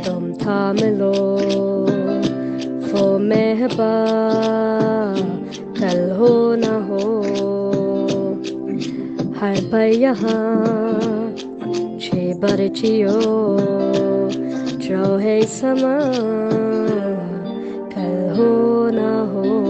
तुम 0.05 0.33
थाम 0.33 0.75
लो। 0.75 1.68
मेहबा 3.29 3.93
कल 5.79 5.99
हो 6.19 6.29
न 6.55 6.69
हो, 6.87 7.03
हर 9.39 9.59
पर 9.71 9.87
यहाँ, 9.95 10.39
छे 12.01 12.33
बरछियो 12.41 13.19
जो 14.87 15.15
है 15.17 15.41
समा, 15.55 15.95
कल 17.93 18.17
हो 18.37 18.51
न 18.93 19.09
हो। 19.33 19.68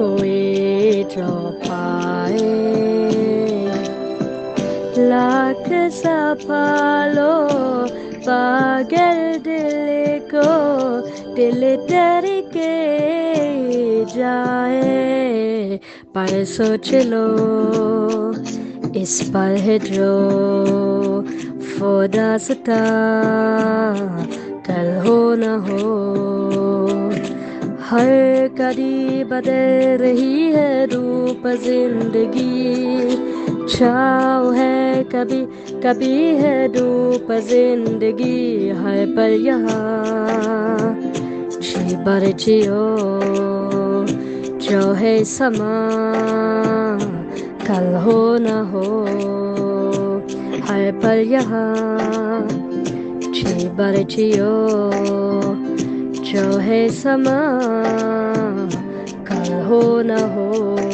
कोई 0.00 1.04
जो 1.04 1.50
पाए 1.50 2.38
लाख 4.98 5.92
सफालो 5.92 7.36
पागल 8.28 9.38
दिल 9.38 10.18
को, 10.34 10.48
दिल 11.34 11.60
डर 11.76 12.26
के 12.56 14.04
जाए। 14.04 15.80
पर 16.14 16.44
सोच 16.44 16.94
लो, 16.94 17.26
इस 19.00 19.20
पल 19.34 19.56
है 19.58 19.78
जो 19.78 20.12
वो 21.78 22.06
दासता 22.06 22.80
कल 24.66 25.08
हो 25.08 25.34
न 25.34 25.44
हो। 25.68 26.35
हर 27.86 28.08
कदी 28.58 29.24
बदल 29.24 29.96
रही 30.00 30.42
है 30.52 30.86
रूप 30.86 31.46
ज़िंदगी। 31.64 33.16
छाव 33.68 34.52
है 34.52 35.02
कभी 35.04 35.40
कभी 35.82 36.18
है 36.36 36.56
धूप 36.68 37.30
ज़िंदगी। 37.48 38.70
हर 38.70 39.04
पर 39.16 39.30
यहाँ 39.40 40.94
छी 41.62 41.96
बरछियो 42.04 42.82
जो 44.60 44.82
है 44.92 45.14
समा। 45.24 45.76
कल 47.62 47.94
हो 48.04 48.18
न 48.38 48.58
हो, 48.72 48.86
हर 50.64 50.90
पर 51.04 51.18
यहाँ 51.28 51.72
छी 53.32 53.68
बरछियो 53.68 54.50
जो 55.36 55.45
है 56.38 56.88
समा 56.88 57.38
कल 59.26 59.52
हो 59.52 60.02
न 60.02 60.10
हो। 60.10 60.85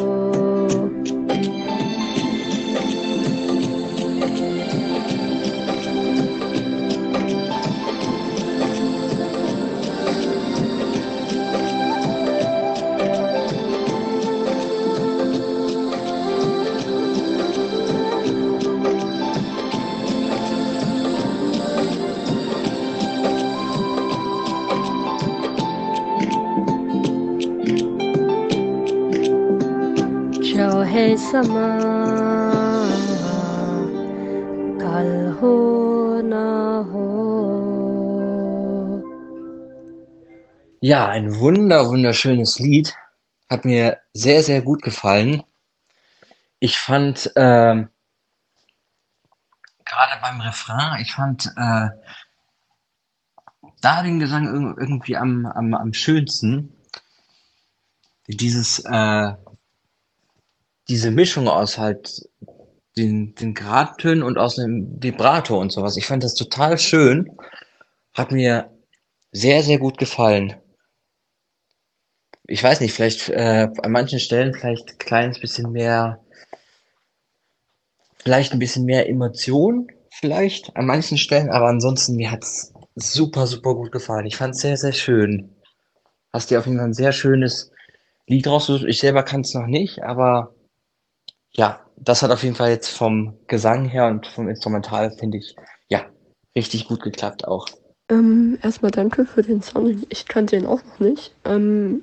है 31.01 31.05
समा 31.17 31.67
कल 34.81 35.09
हो 35.41 35.55
न 36.23 36.33
हो 36.91 37.05
Ja, 40.79 41.07
ein 41.07 41.39
wunder, 41.39 41.89
wunderschönes 41.89 42.59
Lied. 42.59 42.93
Hat 43.49 43.65
mir 43.65 43.97
sehr, 44.13 44.43
sehr 44.43 44.61
gut 44.61 44.83
gefallen. 44.83 45.43
Ich 46.59 46.77
fand, 46.77 47.31
ähm, 47.35 47.89
gerade 49.85 50.21
beim 50.21 50.39
Refrain, 50.41 51.01
ich 51.01 51.13
fand 51.13 51.47
äh, 51.57 51.89
da 53.81 54.03
den 54.03 54.19
Gesang 54.19 54.47
irg- 54.47 54.79
irgendwie 54.79 55.17
am, 55.17 55.47
am, 55.47 55.73
am 55.73 55.93
schönsten. 55.93 56.71
Dieses, 58.27 58.79
äh, 58.85 59.33
diese 60.92 61.10
Mischung 61.10 61.48
aus 61.48 61.78
halt 61.78 62.28
den, 62.98 63.34
den 63.36 63.54
Gradtönen 63.54 64.22
und 64.22 64.36
aus 64.36 64.56
dem 64.56 65.02
Vibrato 65.02 65.58
und 65.58 65.72
sowas. 65.72 65.96
Ich 65.96 66.06
fand 66.06 66.22
das 66.22 66.34
total 66.34 66.76
schön. 66.76 67.34
Hat 68.12 68.30
mir 68.30 68.70
sehr, 69.32 69.62
sehr 69.62 69.78
gut 69.78 69.96
gefallen. 69.96 70.54
ich 72.46 72.62
weiß 72.62 72.80
nicht, 72.80 72.92
vielleicht 72.92 73.30
äh, 73.30 73.68
an 73.82 73.92
manchen 73.92 74.18
Stellen 74.18 74.52
vielleicht 74.52 74.90
ein 74.90 74.98
kleines 74.98 75.40
bisschen 75.40 75.72
mehr, 75.72 76.20
vielleicht 78.22 78.52
ein 78.52 78.58
bisschen 78.58 78.84
mehr 78.84 79.08
Emotion, 79.08 79.86
vielleicht 80.10 80.76
an 80.76 80.84
manchen 80.84 81.16
Stellen, 81.16 81.48
aber 81.48 81.68
ansonsten 81.68 82.16
mir 82.16 82.30
hat's 82.30 82.74
super, 82.96 83.46
super 83.46 83.74
gut 83.74 83.92
gefallen. 83.92 84.26
Ich 84.26 84.36
fand's 84.36 84.60
sehr, 84.60 84.76
sehr 84.76 84.92
schön. 84.92 85.56
Hast 86.34 86.50
dir 86.50 86.58
auf 86.58 86.66
jeden 86.66 86.76
Fall 86.76 86.88
ein 86.88 86.92
sehr 86.92 87.12
schönes 87.12 87.70
Lied 88.26 88.46
rausgesucht. 88.46 88.84
Ich 88.86 89.00
selber 89.00 89.22
kann's 89.22 89.54
noch 89.54 89.66
nicht, 89.66 90.02
aber 90.02 90.54
ja, 91.54 91.80
das 91.96 92.22
hat 92.22 92.30
auf 92.30 92.42
jeden 92.42 92.54
Fall 92.54 92.70
jetzt 92.70 92.88
vom 92.88 93.34
Gesang 93.46 93.84
her 93.84 94.08
und 94.08 94.26
vom 94.26 94.48
Instrumental, 94.48 95.10
finde 95.18 95.38
ich, 95.38 95.54
ja, 95.88 96.04
richtig 96.56 96.88
gut 96.88 97.02
geklappt 97.02 97.46
auch. 97.46 97.66
Ähm, 98.08 98.58
erstmal 98.62 98.90
danke 98.90 99.24
für 99.24 99.42
den 99.42 99.62
Song. 99.62 100.02
Ich 100.08 100.26
kannte 100.26 100.56
ihn 100.56 100.66
auch 100.66 100.82
noch 100.84 101.00
nicht. 101.00 101.32
Ähm, 101.44 102.02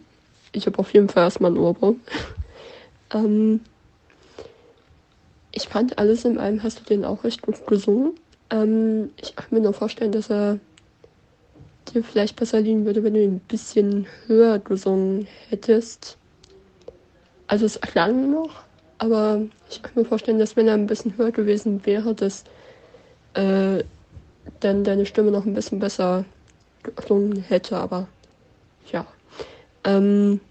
ich 0.52 0.66
habe 0.66 0.80
auf 0.80 0.94
jeden 0.94 1.10
Fall 1.10 1.24
erstmal 1.24 1.52
einen 1.52 1.60
Ohrwurm. 1.60 2.00
ähm, 3.14 3.62
ich 5.52 5.68
fand 5.68 5.98
alles 5.98 6.26
in 6.26 6.38
allem 6.38 6.64
hast 6.64 6.80
du 6.80 6.84
den 6.84 7.06
auch 7.06 7.24
recht 7.24 7.42
gut 7.42 7.66
gesungen. 7.68 8.14
Ähm, 8.50 9.12
ich 9.22 9.36
kann 9.36 9.48
mir 9.52 9.62
nur 9.62 9.74
vorstellen, 9.74 10.12
dass 10.12 10.30
er 10.30 10.60
dir 11.94 12.04
vielleicht 12.04 12.36
besser 12.36 12.62
liegen 12.62 12.86
würde, 12.86 13.04
wenn 13.04 13.14
du 13.14 13.24
ihn 13.24 13.36
ein 13.36 13.40
bisschen 13.40 14.08
höher 14.28 14.60
gesungen 14.60 15.28
hättest. 15.50 16.18
Also 17.48 17.66
es 17.66 17.82
klang 17.82 18.32
noch, 18.32 18.64
aber 19.00 19.42
ich 19.70 19.82
kann 19.82 19.94
mir 19.96 20.06
vorstellen, 20.06 20.40
dass 20.40 20.56
wenn 20.56 20.68
er 20.68 20.76
ein 20.76 20.88
bisschen 20.88 21.18
höher 21.18 21.32
gewesen 21.32 21.86
wäre, 21.86 22.14
dass 22.14 22.44
äh, 23.34 23.84
dann 24.60 24.84
deine 24.84 25.06
Stimme 25.06 25.32
noch 25.32 25.46
ein 25.46 25.54
bisschen 25.54 25.80
besser 25.80 26.26
geklungen 26.84 27.42
hätte, 27.42 27.78
aber 27.78 28.08
ja. 28.92 29.06
Ähm, 29.84 30.42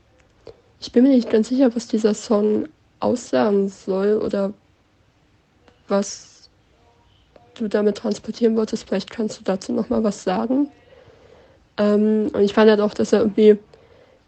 ich 0.81 0.93
bin 0.93 1.05
mir 1.05 1.11
nicht 1.11 1.31
ganz 1.31 1.49
sicher, 1.49 1.75
was 1.75 1.89
dieser 1.89 2.15
Song 2.15 2.69
aussagen 3.01 3.69
soll 3.69 4.17
oder 4.17 4.53
was 5.89 6.51
du 7.55 7.69
damit 7.69 7.99
transportieren 7.99 8.57
wolltest. 8.57 8.89
Vielleicht 8.89 9.11
kannst 9.11 9.41
du 9.41 9.45
dazu 9.45 9.73
noch 9.73 9.89
mal 9.89 10.05
was 10.05 10.23
sagen. 10.23 10.69
Ähm, 11.77 12.31
und 12.33 12.43
ich 12.43 12.55
fand 12.55 12.71
halt 12.71 12.81
auch, 12.81 12.95
dass 12.95 13.13
er 13.13 13.21
irgendwie, 13.21 13.59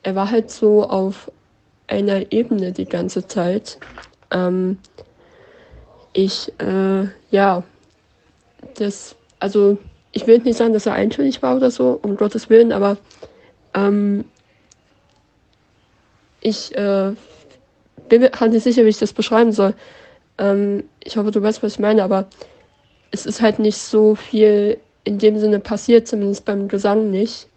er 0.03 0.15
war 0.15 0.31
halt 0.31 0.51
so 0.51 0.85
auf 0.85 1.31
einer 1.87 2.33
Ebene 2.33 2.73
die 2.73 2.87
ganze 2.87 3.27
Zeit. 3.27 3.79
Ähm, 4.31 4.79
ich, 6.13 6.53
äh, 6.59 7.09
ja, 7.31 7.63
das, 8.77 9.17
also 9.39 9.79
ich 10.13 10.27
will 10.27 10.39
nicht 10.39 10.57
sagen, 10.57 10.73
dass 10.73 10.87
er 10.87 10.95
eintönig 10.95 11.43
war 11.43 11.57
oder 11.57 11.71
so, 11.71 11.99
um 12.03 12.17
Gottes 12.17 12.51
Willen, 12.51 12.73
aber 12.73 12.97
ähm, 13.75 14.25
ich 16.41 16.75
äh, 16.75 17.13
bin 18.09 18.21
mir 18.23 18.33
halt 18.39 18.53
nicht 18.53 18.65
sicher, 18.65 18.85
wie 18.85 18.89
ich 18.89 18.99
das 18.99 19.13
beschreiben 19.13 19.53
soll. 19.53 19.75
Ähm, 20.39 20.85
ich 21.03 21.17
hoffe, 21.17 21.31
du 21.31 21.43
weißt, 21.43 21.63
was 21.63 21.75
ich 21.75 21.79
meine, 21.79 22.03
aber 22.03 22.29
es 23.11 23.27
ist 23.27 23.41
halt 23.41 23.59
nicht 23.59 23.79
so 23.79 24.15
viel 24.15 24.79
in 25.05 25.19
dem 25.19 25.39
Sinne 25.39 25.61
passiert, 25.61 26.09
zumindest 26.09 26.45
beim 26.45 26.69
Gesang 26.69 27.11
nicht. 27.11 27.49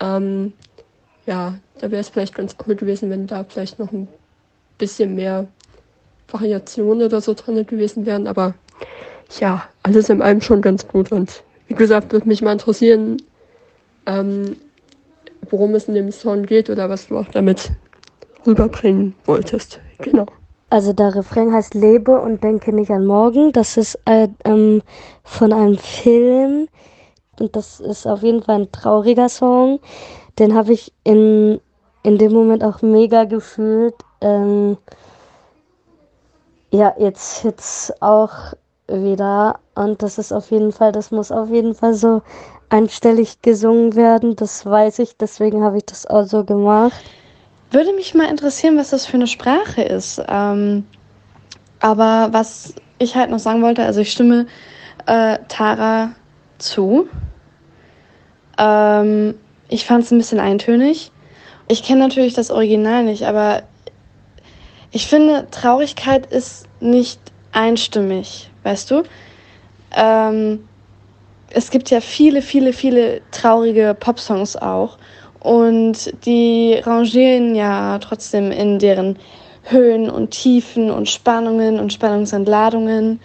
Ähm, 0.00 0.52
ja, 1.26 1.58
da 1.78 1.90
wäre 1.90 2.00
es 2.00 2.08
vielleicht 2.08 2.34
ganz 2.34 2.56
cool 2.66 2.74
gewesen, 2.74 3.10
wenn 3.10 3.26
da 3.26 3.44
vielleicht 3.44 3.78
noch 3.78 3.92
ein 3.92 4.08
bisschen 4.78 5.14
mehr 5.14 5.46
Variationen 6.30 7.06
oder 7.06 7.20
so 7.20 7.34
drin 7.34 7.66
gewesen 7.66 8.06
wären, 8.06 8.26
aber 8.26 8.54
ja, 9.40 9.64
alles 9.82 10.08
in 10.08 10.22
allem 10.22 10.40
schon 10.40 10.62
ganz 10.62 10.86
gut 10.86 11.12
und 11.12 11.42
wie 11.66 11.74
gesagt, 11.74 12.12
würde 12.12 12.28
mich 12.28 12.42
mal 12.42 12.52
interessieren, 12.52 13.18
ähm, 14.06 14.56
worum 15.50 15.74
es 15.74 15.88
in 15.88 15.94
dem 15.94 16.10
Song 16.10 16.44
geht 16.44 16.70
oder 16.70 16.88
was 16.88 17.08
du 17.08 17.18
auch 17.18 17.28
damit 17.28 17.70
rüberbringen 18.46 19.14
wolltest. 19.26 19.80
Genau. 19.98 20.26
Also 20.70 20.92
der 20.92 21.14
Refrain 21.14 21.52
heißt 21.52 21.74
Lebe 21.74 22.20
und 22.20 22.44
denke 22.44 22.74
nicht 22.74 22.90
an 22.90 23.06
morgen. 23.06 23.52
Das 23.52 23.76
ist 23.76 23.98
äh, 24.04 24.28
ähm, 24.44 24.82
von 25.24 25.52
einem 25.52 25.78
Film 25.78 26.68
und 27.40 27.56
das 27.56 27.80
ist 27.80 28.06
auf 28.06 28.22
jeden 28.22 28.42
Fall 28.42 28.62
ein 28.62 28.72
trauriger 28.72 29.28
Song. 29.28 29.80
Den 30.38 30.54
habe 30.54 30.72
ich 30.72 30.92
in, 31.04 31.60
in 32.02 32.18
dem 32.18 32.32
Moment 32.32 32.64
auch 32.64 32.82
mega 32.82 33.24
gefühlt. 33.24 33.94
Ähm, 34.20 34.76
ja, 36.70 36.94
jetzt, 36.98 37.44
jetzt 37.44 38.02
auch 38.02 38.32
wieder. 38.88 39.58
Und 39.74 40.02
das 40.02 40.18
ist 40.18 40.32
auf 40.32 40.50
jeden 40.50 40.72
Fall, 40.72 40.92
das 40.92 41.10
muss 41.10 41.30
auf 41.30 41.50
jeden 41.50 41.74
Fall 41.74 41.94
so 41.94 42.22
einstellig 42.68 43.40
gesungen 43.42 43.94
werden. 43.96 44.36
Das 44.36 44.64
weiß 44.66 44.98
ich, 45.00 45.16
deswegen 45.16 45.62
habe 45.62 45.78
ich 45.78 45.86
das 45.86 46.06
auch 46.06 46.24
so 46.24 46.44
gemacht. 46.44 47.00
Würde 47.70 47.92
mich 47.92 48.14
mal 48.14 48.28
interessieren, 48.28 48.78
was 48.78 48.90
das 48.90 49.06
für 49.06 49.16
eine 49.16 49.26
Sprache 49.26 49.82
ist. 49.82 50.22
Ähm, 50.28 50.86
aber 51.80 52.28
was 52.32 52.74
ich 52.98 53.14
halt 53.14 53.30
noch 53.30 53.38
sagen 53.38 53.62
wollte, 53.62 53.84
also 53.84 54.00
ich 54.00 54.10
stimme 54.10 54.46
äh, 55.06 55.38
Tara 55.48 56.12
zu. 56.58 57.08
Ähm, 58.58 59.34
ich 59.68 59.84
fand 59.84 60.04
es 60.04 60.10
ein 60.10 60.18
bisschen 60.18 60.40
eintönig. 60.40 61.12
Ich 61.68 61.82
kenne 61.82 62.00
natürlich 62.00 62.34
das 62.34 62.50
Original 62.50 63.04
nicht, 63.04 63.26
aber 63.26 63.62
ich 64.90 65.06
finde, 65.06 65.46
Traurigkeit 65.50 66.26
ist 66.26 66.66
nicht 66.80 67.20
einstimmig, 67.52 68.50
weißt 68.62 68.90
du? 68.90 69.02
Ähm, 69.94 70.68
es 71.50 71.70
gibt 71.70 71.90
ja 71.90 72.00
viele, 72.00 72.42
viele, 72.42 72.72
viele 72.72 73.20
traurige 73.30 73.96
Popsongs 73.98 74.56
auch. 74.56 74.98
Und 75.40 76.12
die 76.26 76.80
rangieren 76.82 77.54
ja 77.54 77.98
trotzdem 77.98 78.50
in 78.50 78.78
deren 78.78 79.18
Höhen 79.64 80.10
und 80.10 80.30
Tiefen 80.30 80.90
und 80.90 81.08
Spannungen 81.08 81.78
und 81.78 81.92
Spannungsentladungen. 81.92 83.20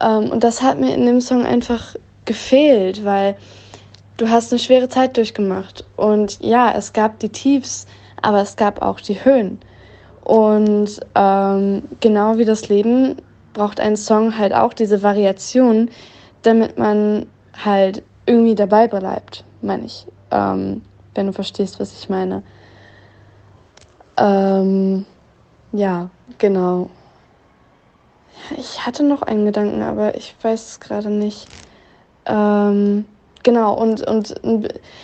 Ähm, 0.00 0.30
und 0.30 0.44
das 0.44 0.62
hat 0.62 0.78
mir 0.78 0.94
in 0.94 1.06
dem 1.06 1.20
Song 1.20 1.44
einfach 1.44 1.96
gefehlt, 2.24 3.04
weil 3.04 3.36
du 4.16 4.28
hast 4.28 4.52
eine 4.52 4.58
schwere 4.58 4.88
Zeit 4.88 5.16
durchgemacht. 5.16 5.84
Und 5.96 6.38
ja, 6.40 6.72
es 6.72 6.92
gab 6.92 7.18
die 7.18 7.30
Tiefs, 7.30 7.86
aber 8.22 8.42
es 8.42 8.56
gab 8.56 8.82
auch 8.82 9.00
die 9.00 9.24
Höhen. 9.24 9.58
Und 10.30 11.00
ähm, 11.16 11.82
genau 11.98 12.38
wie 12.38 12.44
das 12.44 12.68
Leben 12.68 13.16
braucht 13.52 13.80
ein 13.80 13.96
Song 13.96 14.38
halt 14.38 14.54
auch 14.54 14.72
diese 14.72 15.02
Variation, 15.02 15.90
damit 16.42 16.78
man 16.78 17.26
halt 17.64 18.04
irgendwie 18.26 18.54
dabei 18.54 18.86
bleibt, 18.86 19.42
meine 19.60 19.86
ich. 19.86 20.06
Ähm, 20.30 20.82
wenn 21.16 21.26
du 21.26 21.32
verstehst, 21.32 21.80
was 21.80 21.98
ich 21.98 22.08
meine. 22.08 22.44
Ähm, 24.16 25.04
ja, 25.72 26.10
genau. 26.38 26.90
Ich 28.56 28.86
hatte 28.86 29.02
noch 29.02 29.22
einen 29.22 29.46
Gedanken, 29.46 29.82
aber 29.82 30.14
ich 30.14 30.36
weiß 30.40 30.64
es 30.64 30.78
gerade 30.78 31.10
nicht. 31.10 31.48
Ähm, 32.26 33.04
genau, 33.42 33.74
und, 33.74 34.06
und 34.06 34.36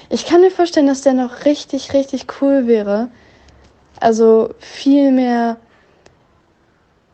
ich 0.08 0.24
kann 0.24 0.40
mir 0.40 0.52
vorstellen, 0.52 0.86
dass 0.86 1.02
der 1.02 1.14
noch 1.14 1.44
richtig, 1.44 1.94
richtig 1.94 2.26
cool 2.40 2.68
wäre. 2.68 3.08
Also 4.00 4.54
viel 4.58 5.12
mehr 5.12 5.56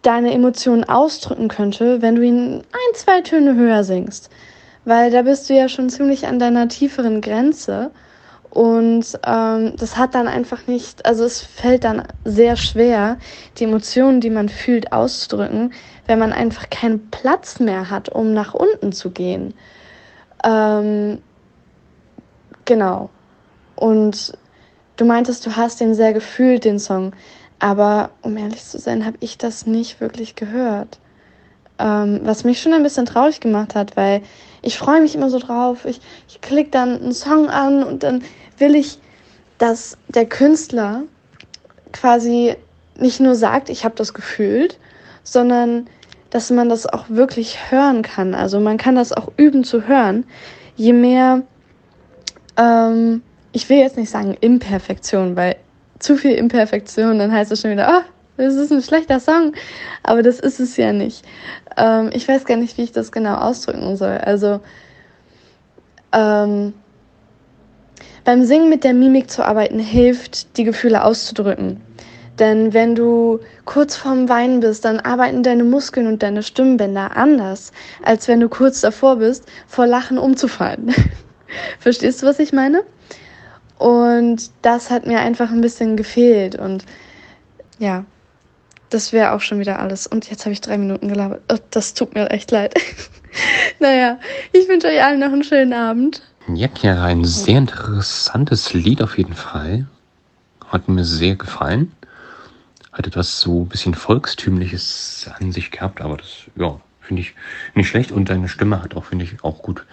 deine 0.03 0.33
Emotionen 0.33 0.85
ausdrücken 0.85 1.49
könnte, 1.49 2.03
wenn 2.03 2.17
du 2.17 2.23
ihn 2.23 2.55
ein, 2.57 2.95
zwei 2.95 3.21
Töne 3.21 3.55
höher 3.55 3.85
singst. 3.85 4.31
Weil 4.85 5.11
da 5.13 5.23
bist 5.23 5.49
du 5.49 5.55
ja 5.55 5.69
schon 5.69 5.91
ziemlich 5.91 6.27
an 6.27 6.41
deiner 6.41 6.69
tieferen 6.69 7.21
Grenze. 7.21 7.93
Und 8.51 9.19
ähm, 9.25 9.75
das 9.79 9.97
hat 9.97 10.15
dann 10.15 10.29
einfach 10.29 10.67
nicht, 10.67 11.07
also 11.07 11.25
es 11.25 11.41
fällt 11.41 11.85
dann 11.85 12.03
sehr 12.25 12.57
schwer, 12.57 13.17
die 13.57 13.65
Emotionen, 13.65 14.21
die 14.21 14.29
man 14.29 14.51
fühlt, 14.51 14.93
auszudrücken, 14.93 15.73
wenn 16.07 16.19
man 16.19 16.33
einfach 16.33 16.69
keinen 16.69 17.11
Platz 17.11 17.61
mehr 17.61 17.89
hat, 17.89 18.11
um 18.11 18.35
nach 18.35 18.53
unten 18.53 18.93
zu 18.93 19.11
gehen. 19.11 19.55
Ähm, 20.45 21.23
genau. 22.65 23.09
Und 23.77 24.37
du 24.97 25.05
meintest, 25.05 25.47
du 25.47 25.57
hast 25.57 25.81
den 25.81 25.95
sehr 25.95 26.13
gefühlt, 26.13 26.65
den 26.65 26.79
Song. 26.79 27.13
Aber 27.59 28.11
um 28.23 28.37
ehrlich 28.37 28.65
zu 28.65 28.79
sein, 28.79 29.05
habe 29.07 29.17
ich 29.21 29.39
das 29.39 29.67
nicht 29.67 30.01
wirklich 30.01 30.35
gehört. 30.35 30.99
Ähm, 31.79 32.21
was 32.25 32.45
mich 32.45 32.61
schon 32.61 32.73
ein 32.73 32.83
bisschen 32.83 33.07
traurig 33.07 33.41
gemacht 33.41 33.75
hat, 33.75 33.97
weil 33.97 34.23
ich 34.63 34.79
freue 34.79 35.01
mich 35.01 35.15
immer 35.15 35.31
so 35.31 35.39
drauf. 35.39 35.85
Ich, 35.85 36.01
ich 36.29 36.41
klicke 36.41 36.71
dann 36.71 37.01
einen 37.01 37.13
Song 37.13 37.49
an 37.49 37.83
und 37.83 38.03
dann 38.03 38.23
will 38.59 38.75
ich, 38.75 38.99
dass 39.59 39.97
der 40.09 40.27
Künstler 40.27 41.03
quasi 41.93 42.57
nicht 42.97 43.21
nur 43.21 43.35
sagt, 43.35 43.69
ich 43.69 43.85
habe 43.85 43.95
das 43.95 44.15
gefühlt, 44.15 44.79
sondern 45.23 45.87
dass 46.31 46.51
man 46.51 46.69
das 46.69 46.87
auch 46.87 47.05
wirklich 47.09 47.71
hören 47.71 48.03
kann. 48.03 48.35
Also 48.35 48.59
man 48.59 48.77
kann 48.77 48.97
das 48.97 49.13
auch 49.13 49.31
üben 49.37 49.65
zu 49.65 49.87
hören. 49.87 50.25
Je 50.77 50.93
mehr, 50.93 51.43
ähm, 52.57 53.23
ich 53.53 53.69
will 53.69 53.79
jetzt 53.79 53.97
nicht 53.97 54.11
sagen 54.11 54.37
Imperfektion, 54.41 55.37
weil 55.37 55.57
zu 55.99 56.17
viel 56.17 56.33
Imperfektion, 56.33 57.19
dann 57.19 57.33
heißt 57.33 57.53
es 57.53 57.61
schon 57.61 57.71
wieder, 57.71 57.89
oh, 57.89 58.13
das 58.37 58.55
ist 58.55 58.73
ein 58.73 58.83
schlechter 58.83 59.21
Song. 59.21 59.53
Aber 60.03 60.23
das 60.23 60.41
ist 60.41 60.59
es 60.59 60.77
ja 60.77 60.93
nicht. 60.93 61.25
Ähm, 61.77 62.11
ich 62.13 62.27
weiß 62.27 62.45
gar 62.45 62.57
nicht, 62.57 62.77
wie 62.79 62.83
ich 62.83 62.93
das 62.93 63.13
genau 63.13 63.37
ausdrücken 63.37 63.97
soll. 63.97 64.19
Also, 64.19 64.61
ähm, 66.13 66.75
beim 68.25 68.45
Singen 68.45 68.69
mit 68.69 68.85
der 68.85 68.95
Mimik 68.95 69.31
zu 69.31 69.45
arbeiten 69.45 69.79
hilft, 69.79 70.57
die 70.57 70.65
Gefühle 70.65 71.05
auszudrücken. 71.05 71.81
Denn 72.39 72.73
wenn 72.73 72.95
du 72.95 73.41
kurz 73.65 73.97
vorm 73.97 74.29
Weinen 74.29 74.61
bist, 74.61 74.85
dann 74.85 75.01
arbeiten 75.01 75.43
deine 75.43 75.65
Muskeln 75.65 76.07
und 76.07 76.23
deine 76.23 76.43
Stimmbänder 76.43 77.17
anders, 77.17 77.73
als 78.03 78.27
wenn 78.27 78.41
du 78.41 78.49
kurz 78.49 78.81
davor 78.81 79.17
bist, 79.17 79.47
vor 79.67 79.87
Lachen 79.87 80.19
umzufallen. 80.19 80.95
Verstehst 81.79 82.23
du, 82.23 82.27
was 82.27 82.39
ich 82.39 82.53
meine? 82.53 82.85
Und 83.83 84.53
das 84.63 84.91
hat 84.91 85.07
mir 85.07 85.19
einfach 85.19 85.51
ein 85.51 85.61
bisschen 85.61 85.97
gefehlt. 85.97 86.55
Und 86.55 86.85
ja, 87.81 88.05
das 88.91 89.13
wäre 89.13 89.33
auch 89.33 89.41
schon 89.41 89.59
wieder 89.59 89.81
alles. 89.81 90.07
Und 90.07 90.31
jetzt 90.31 90.45
habe 90.45 90.53
ich 90.53 90.61
drei 90.61 90.79
Minuten 90.79 91.09
gelabert. 91.09 91.43
Oh, 91.53 91.57
das 91.71 91.93
tut 91.93 92.15
mir 92.15 92.31
echt 92.31 92.53
leid. 92.53 92.75
naja, 93.81 94.21
ich 94.53 94.69
wünsche 94.69 94.87
euch 94.87 95.03
allen 95.03 95.19
noch 95.19 95.33
einen 95.33 95.43
schönen 95.43 95.73
Abend. 95.73 96.23
Ja, 96.55 96.69
Chiara, 96.69 97.07
ein 97.07 97.25
sehr 97.25 97.59
interessantes 97.59 98.73
Lied 98.73 99.03
auf 99.03 99.19
jeden 99.19 99.35
Fall. 99.35 99.89
Hat 100.69 100.87
mir 100.87 101.05
sehr 101.05 101.35
gefallen. 101.35 101.91
Hat 102.93 103.09
etwas 103.09 103.41
so 103.41 103.63
ein 103.63 103.69
bisschen 103.69 103.95
Volkstümliches 103.95 105.29
an 105.41 105.51
sich 105.51 105.73
gehabt, 105.73 106.01
aber 106.01 106.19
das, 106.19 106.45
ja, 106.55 106.79
finde 107.01 107.23
ich 107.23 107.35
nicht 107.75 107.89
schlecht. 107.89 108.13
Und 108.13 108.29
deine 108.29 108.49
Stimme 108.49 108.81
hat 108.81 108.95
auch, 108.95 109.07
finde 109.07 109.25
ich, 109.25 109.43
auch 109.43 109.61
gut 109.61 109.85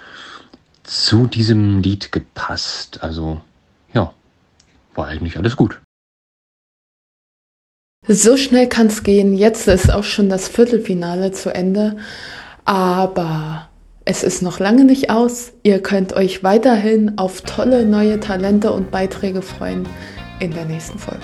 zu 0.84 1.26
diesem 1.26 1.82
Lied 1.82 2.12
gepasst. 2.12 3.02
Also, 3.02 3.42
ja, 3.94 4.14
war 4.96 5.08
eigentlich 5.08 5.38
alles 5.38 5.56
gut. 5.56 5.82
So 8.08 8.38
schnell 8.38 8.68
kann 8.68 8.88
es 8.88 9.04
gehen. 9.04 9.36
Jetzt 9.36 9.68
ist 9.68 9.92
auch 9.92 10.04
schon 10.04 10.30
das 10.30 10.48
Viertelfinale 10.48 11.32
zu 11.32 11.54
Ende. 11.54 11.98
Aber 12.66 13.70
es 14.06 14.24
ist 14.24 14.42
noch 14.42 14.60
lange 14.60 14.86
nicht 14.86 15.12
aus. 15.12 15.54
Ihr 15.64 15.82
könnt 15.82 16.14
euch 16.14 16.44
weiterhin 16.44 17.18
auf 17.20 17.42
tolle 17.42 17.86
neue 17.86 18.20
Talente 18.20 18.72
und 18.72 18.90
Beiträge 18.90 19.42
freuen 19.42 19.88
in 20.40 20.52
der 20.52 20.66
nächsten 20.66 20.98
Folge. 20.98 21.22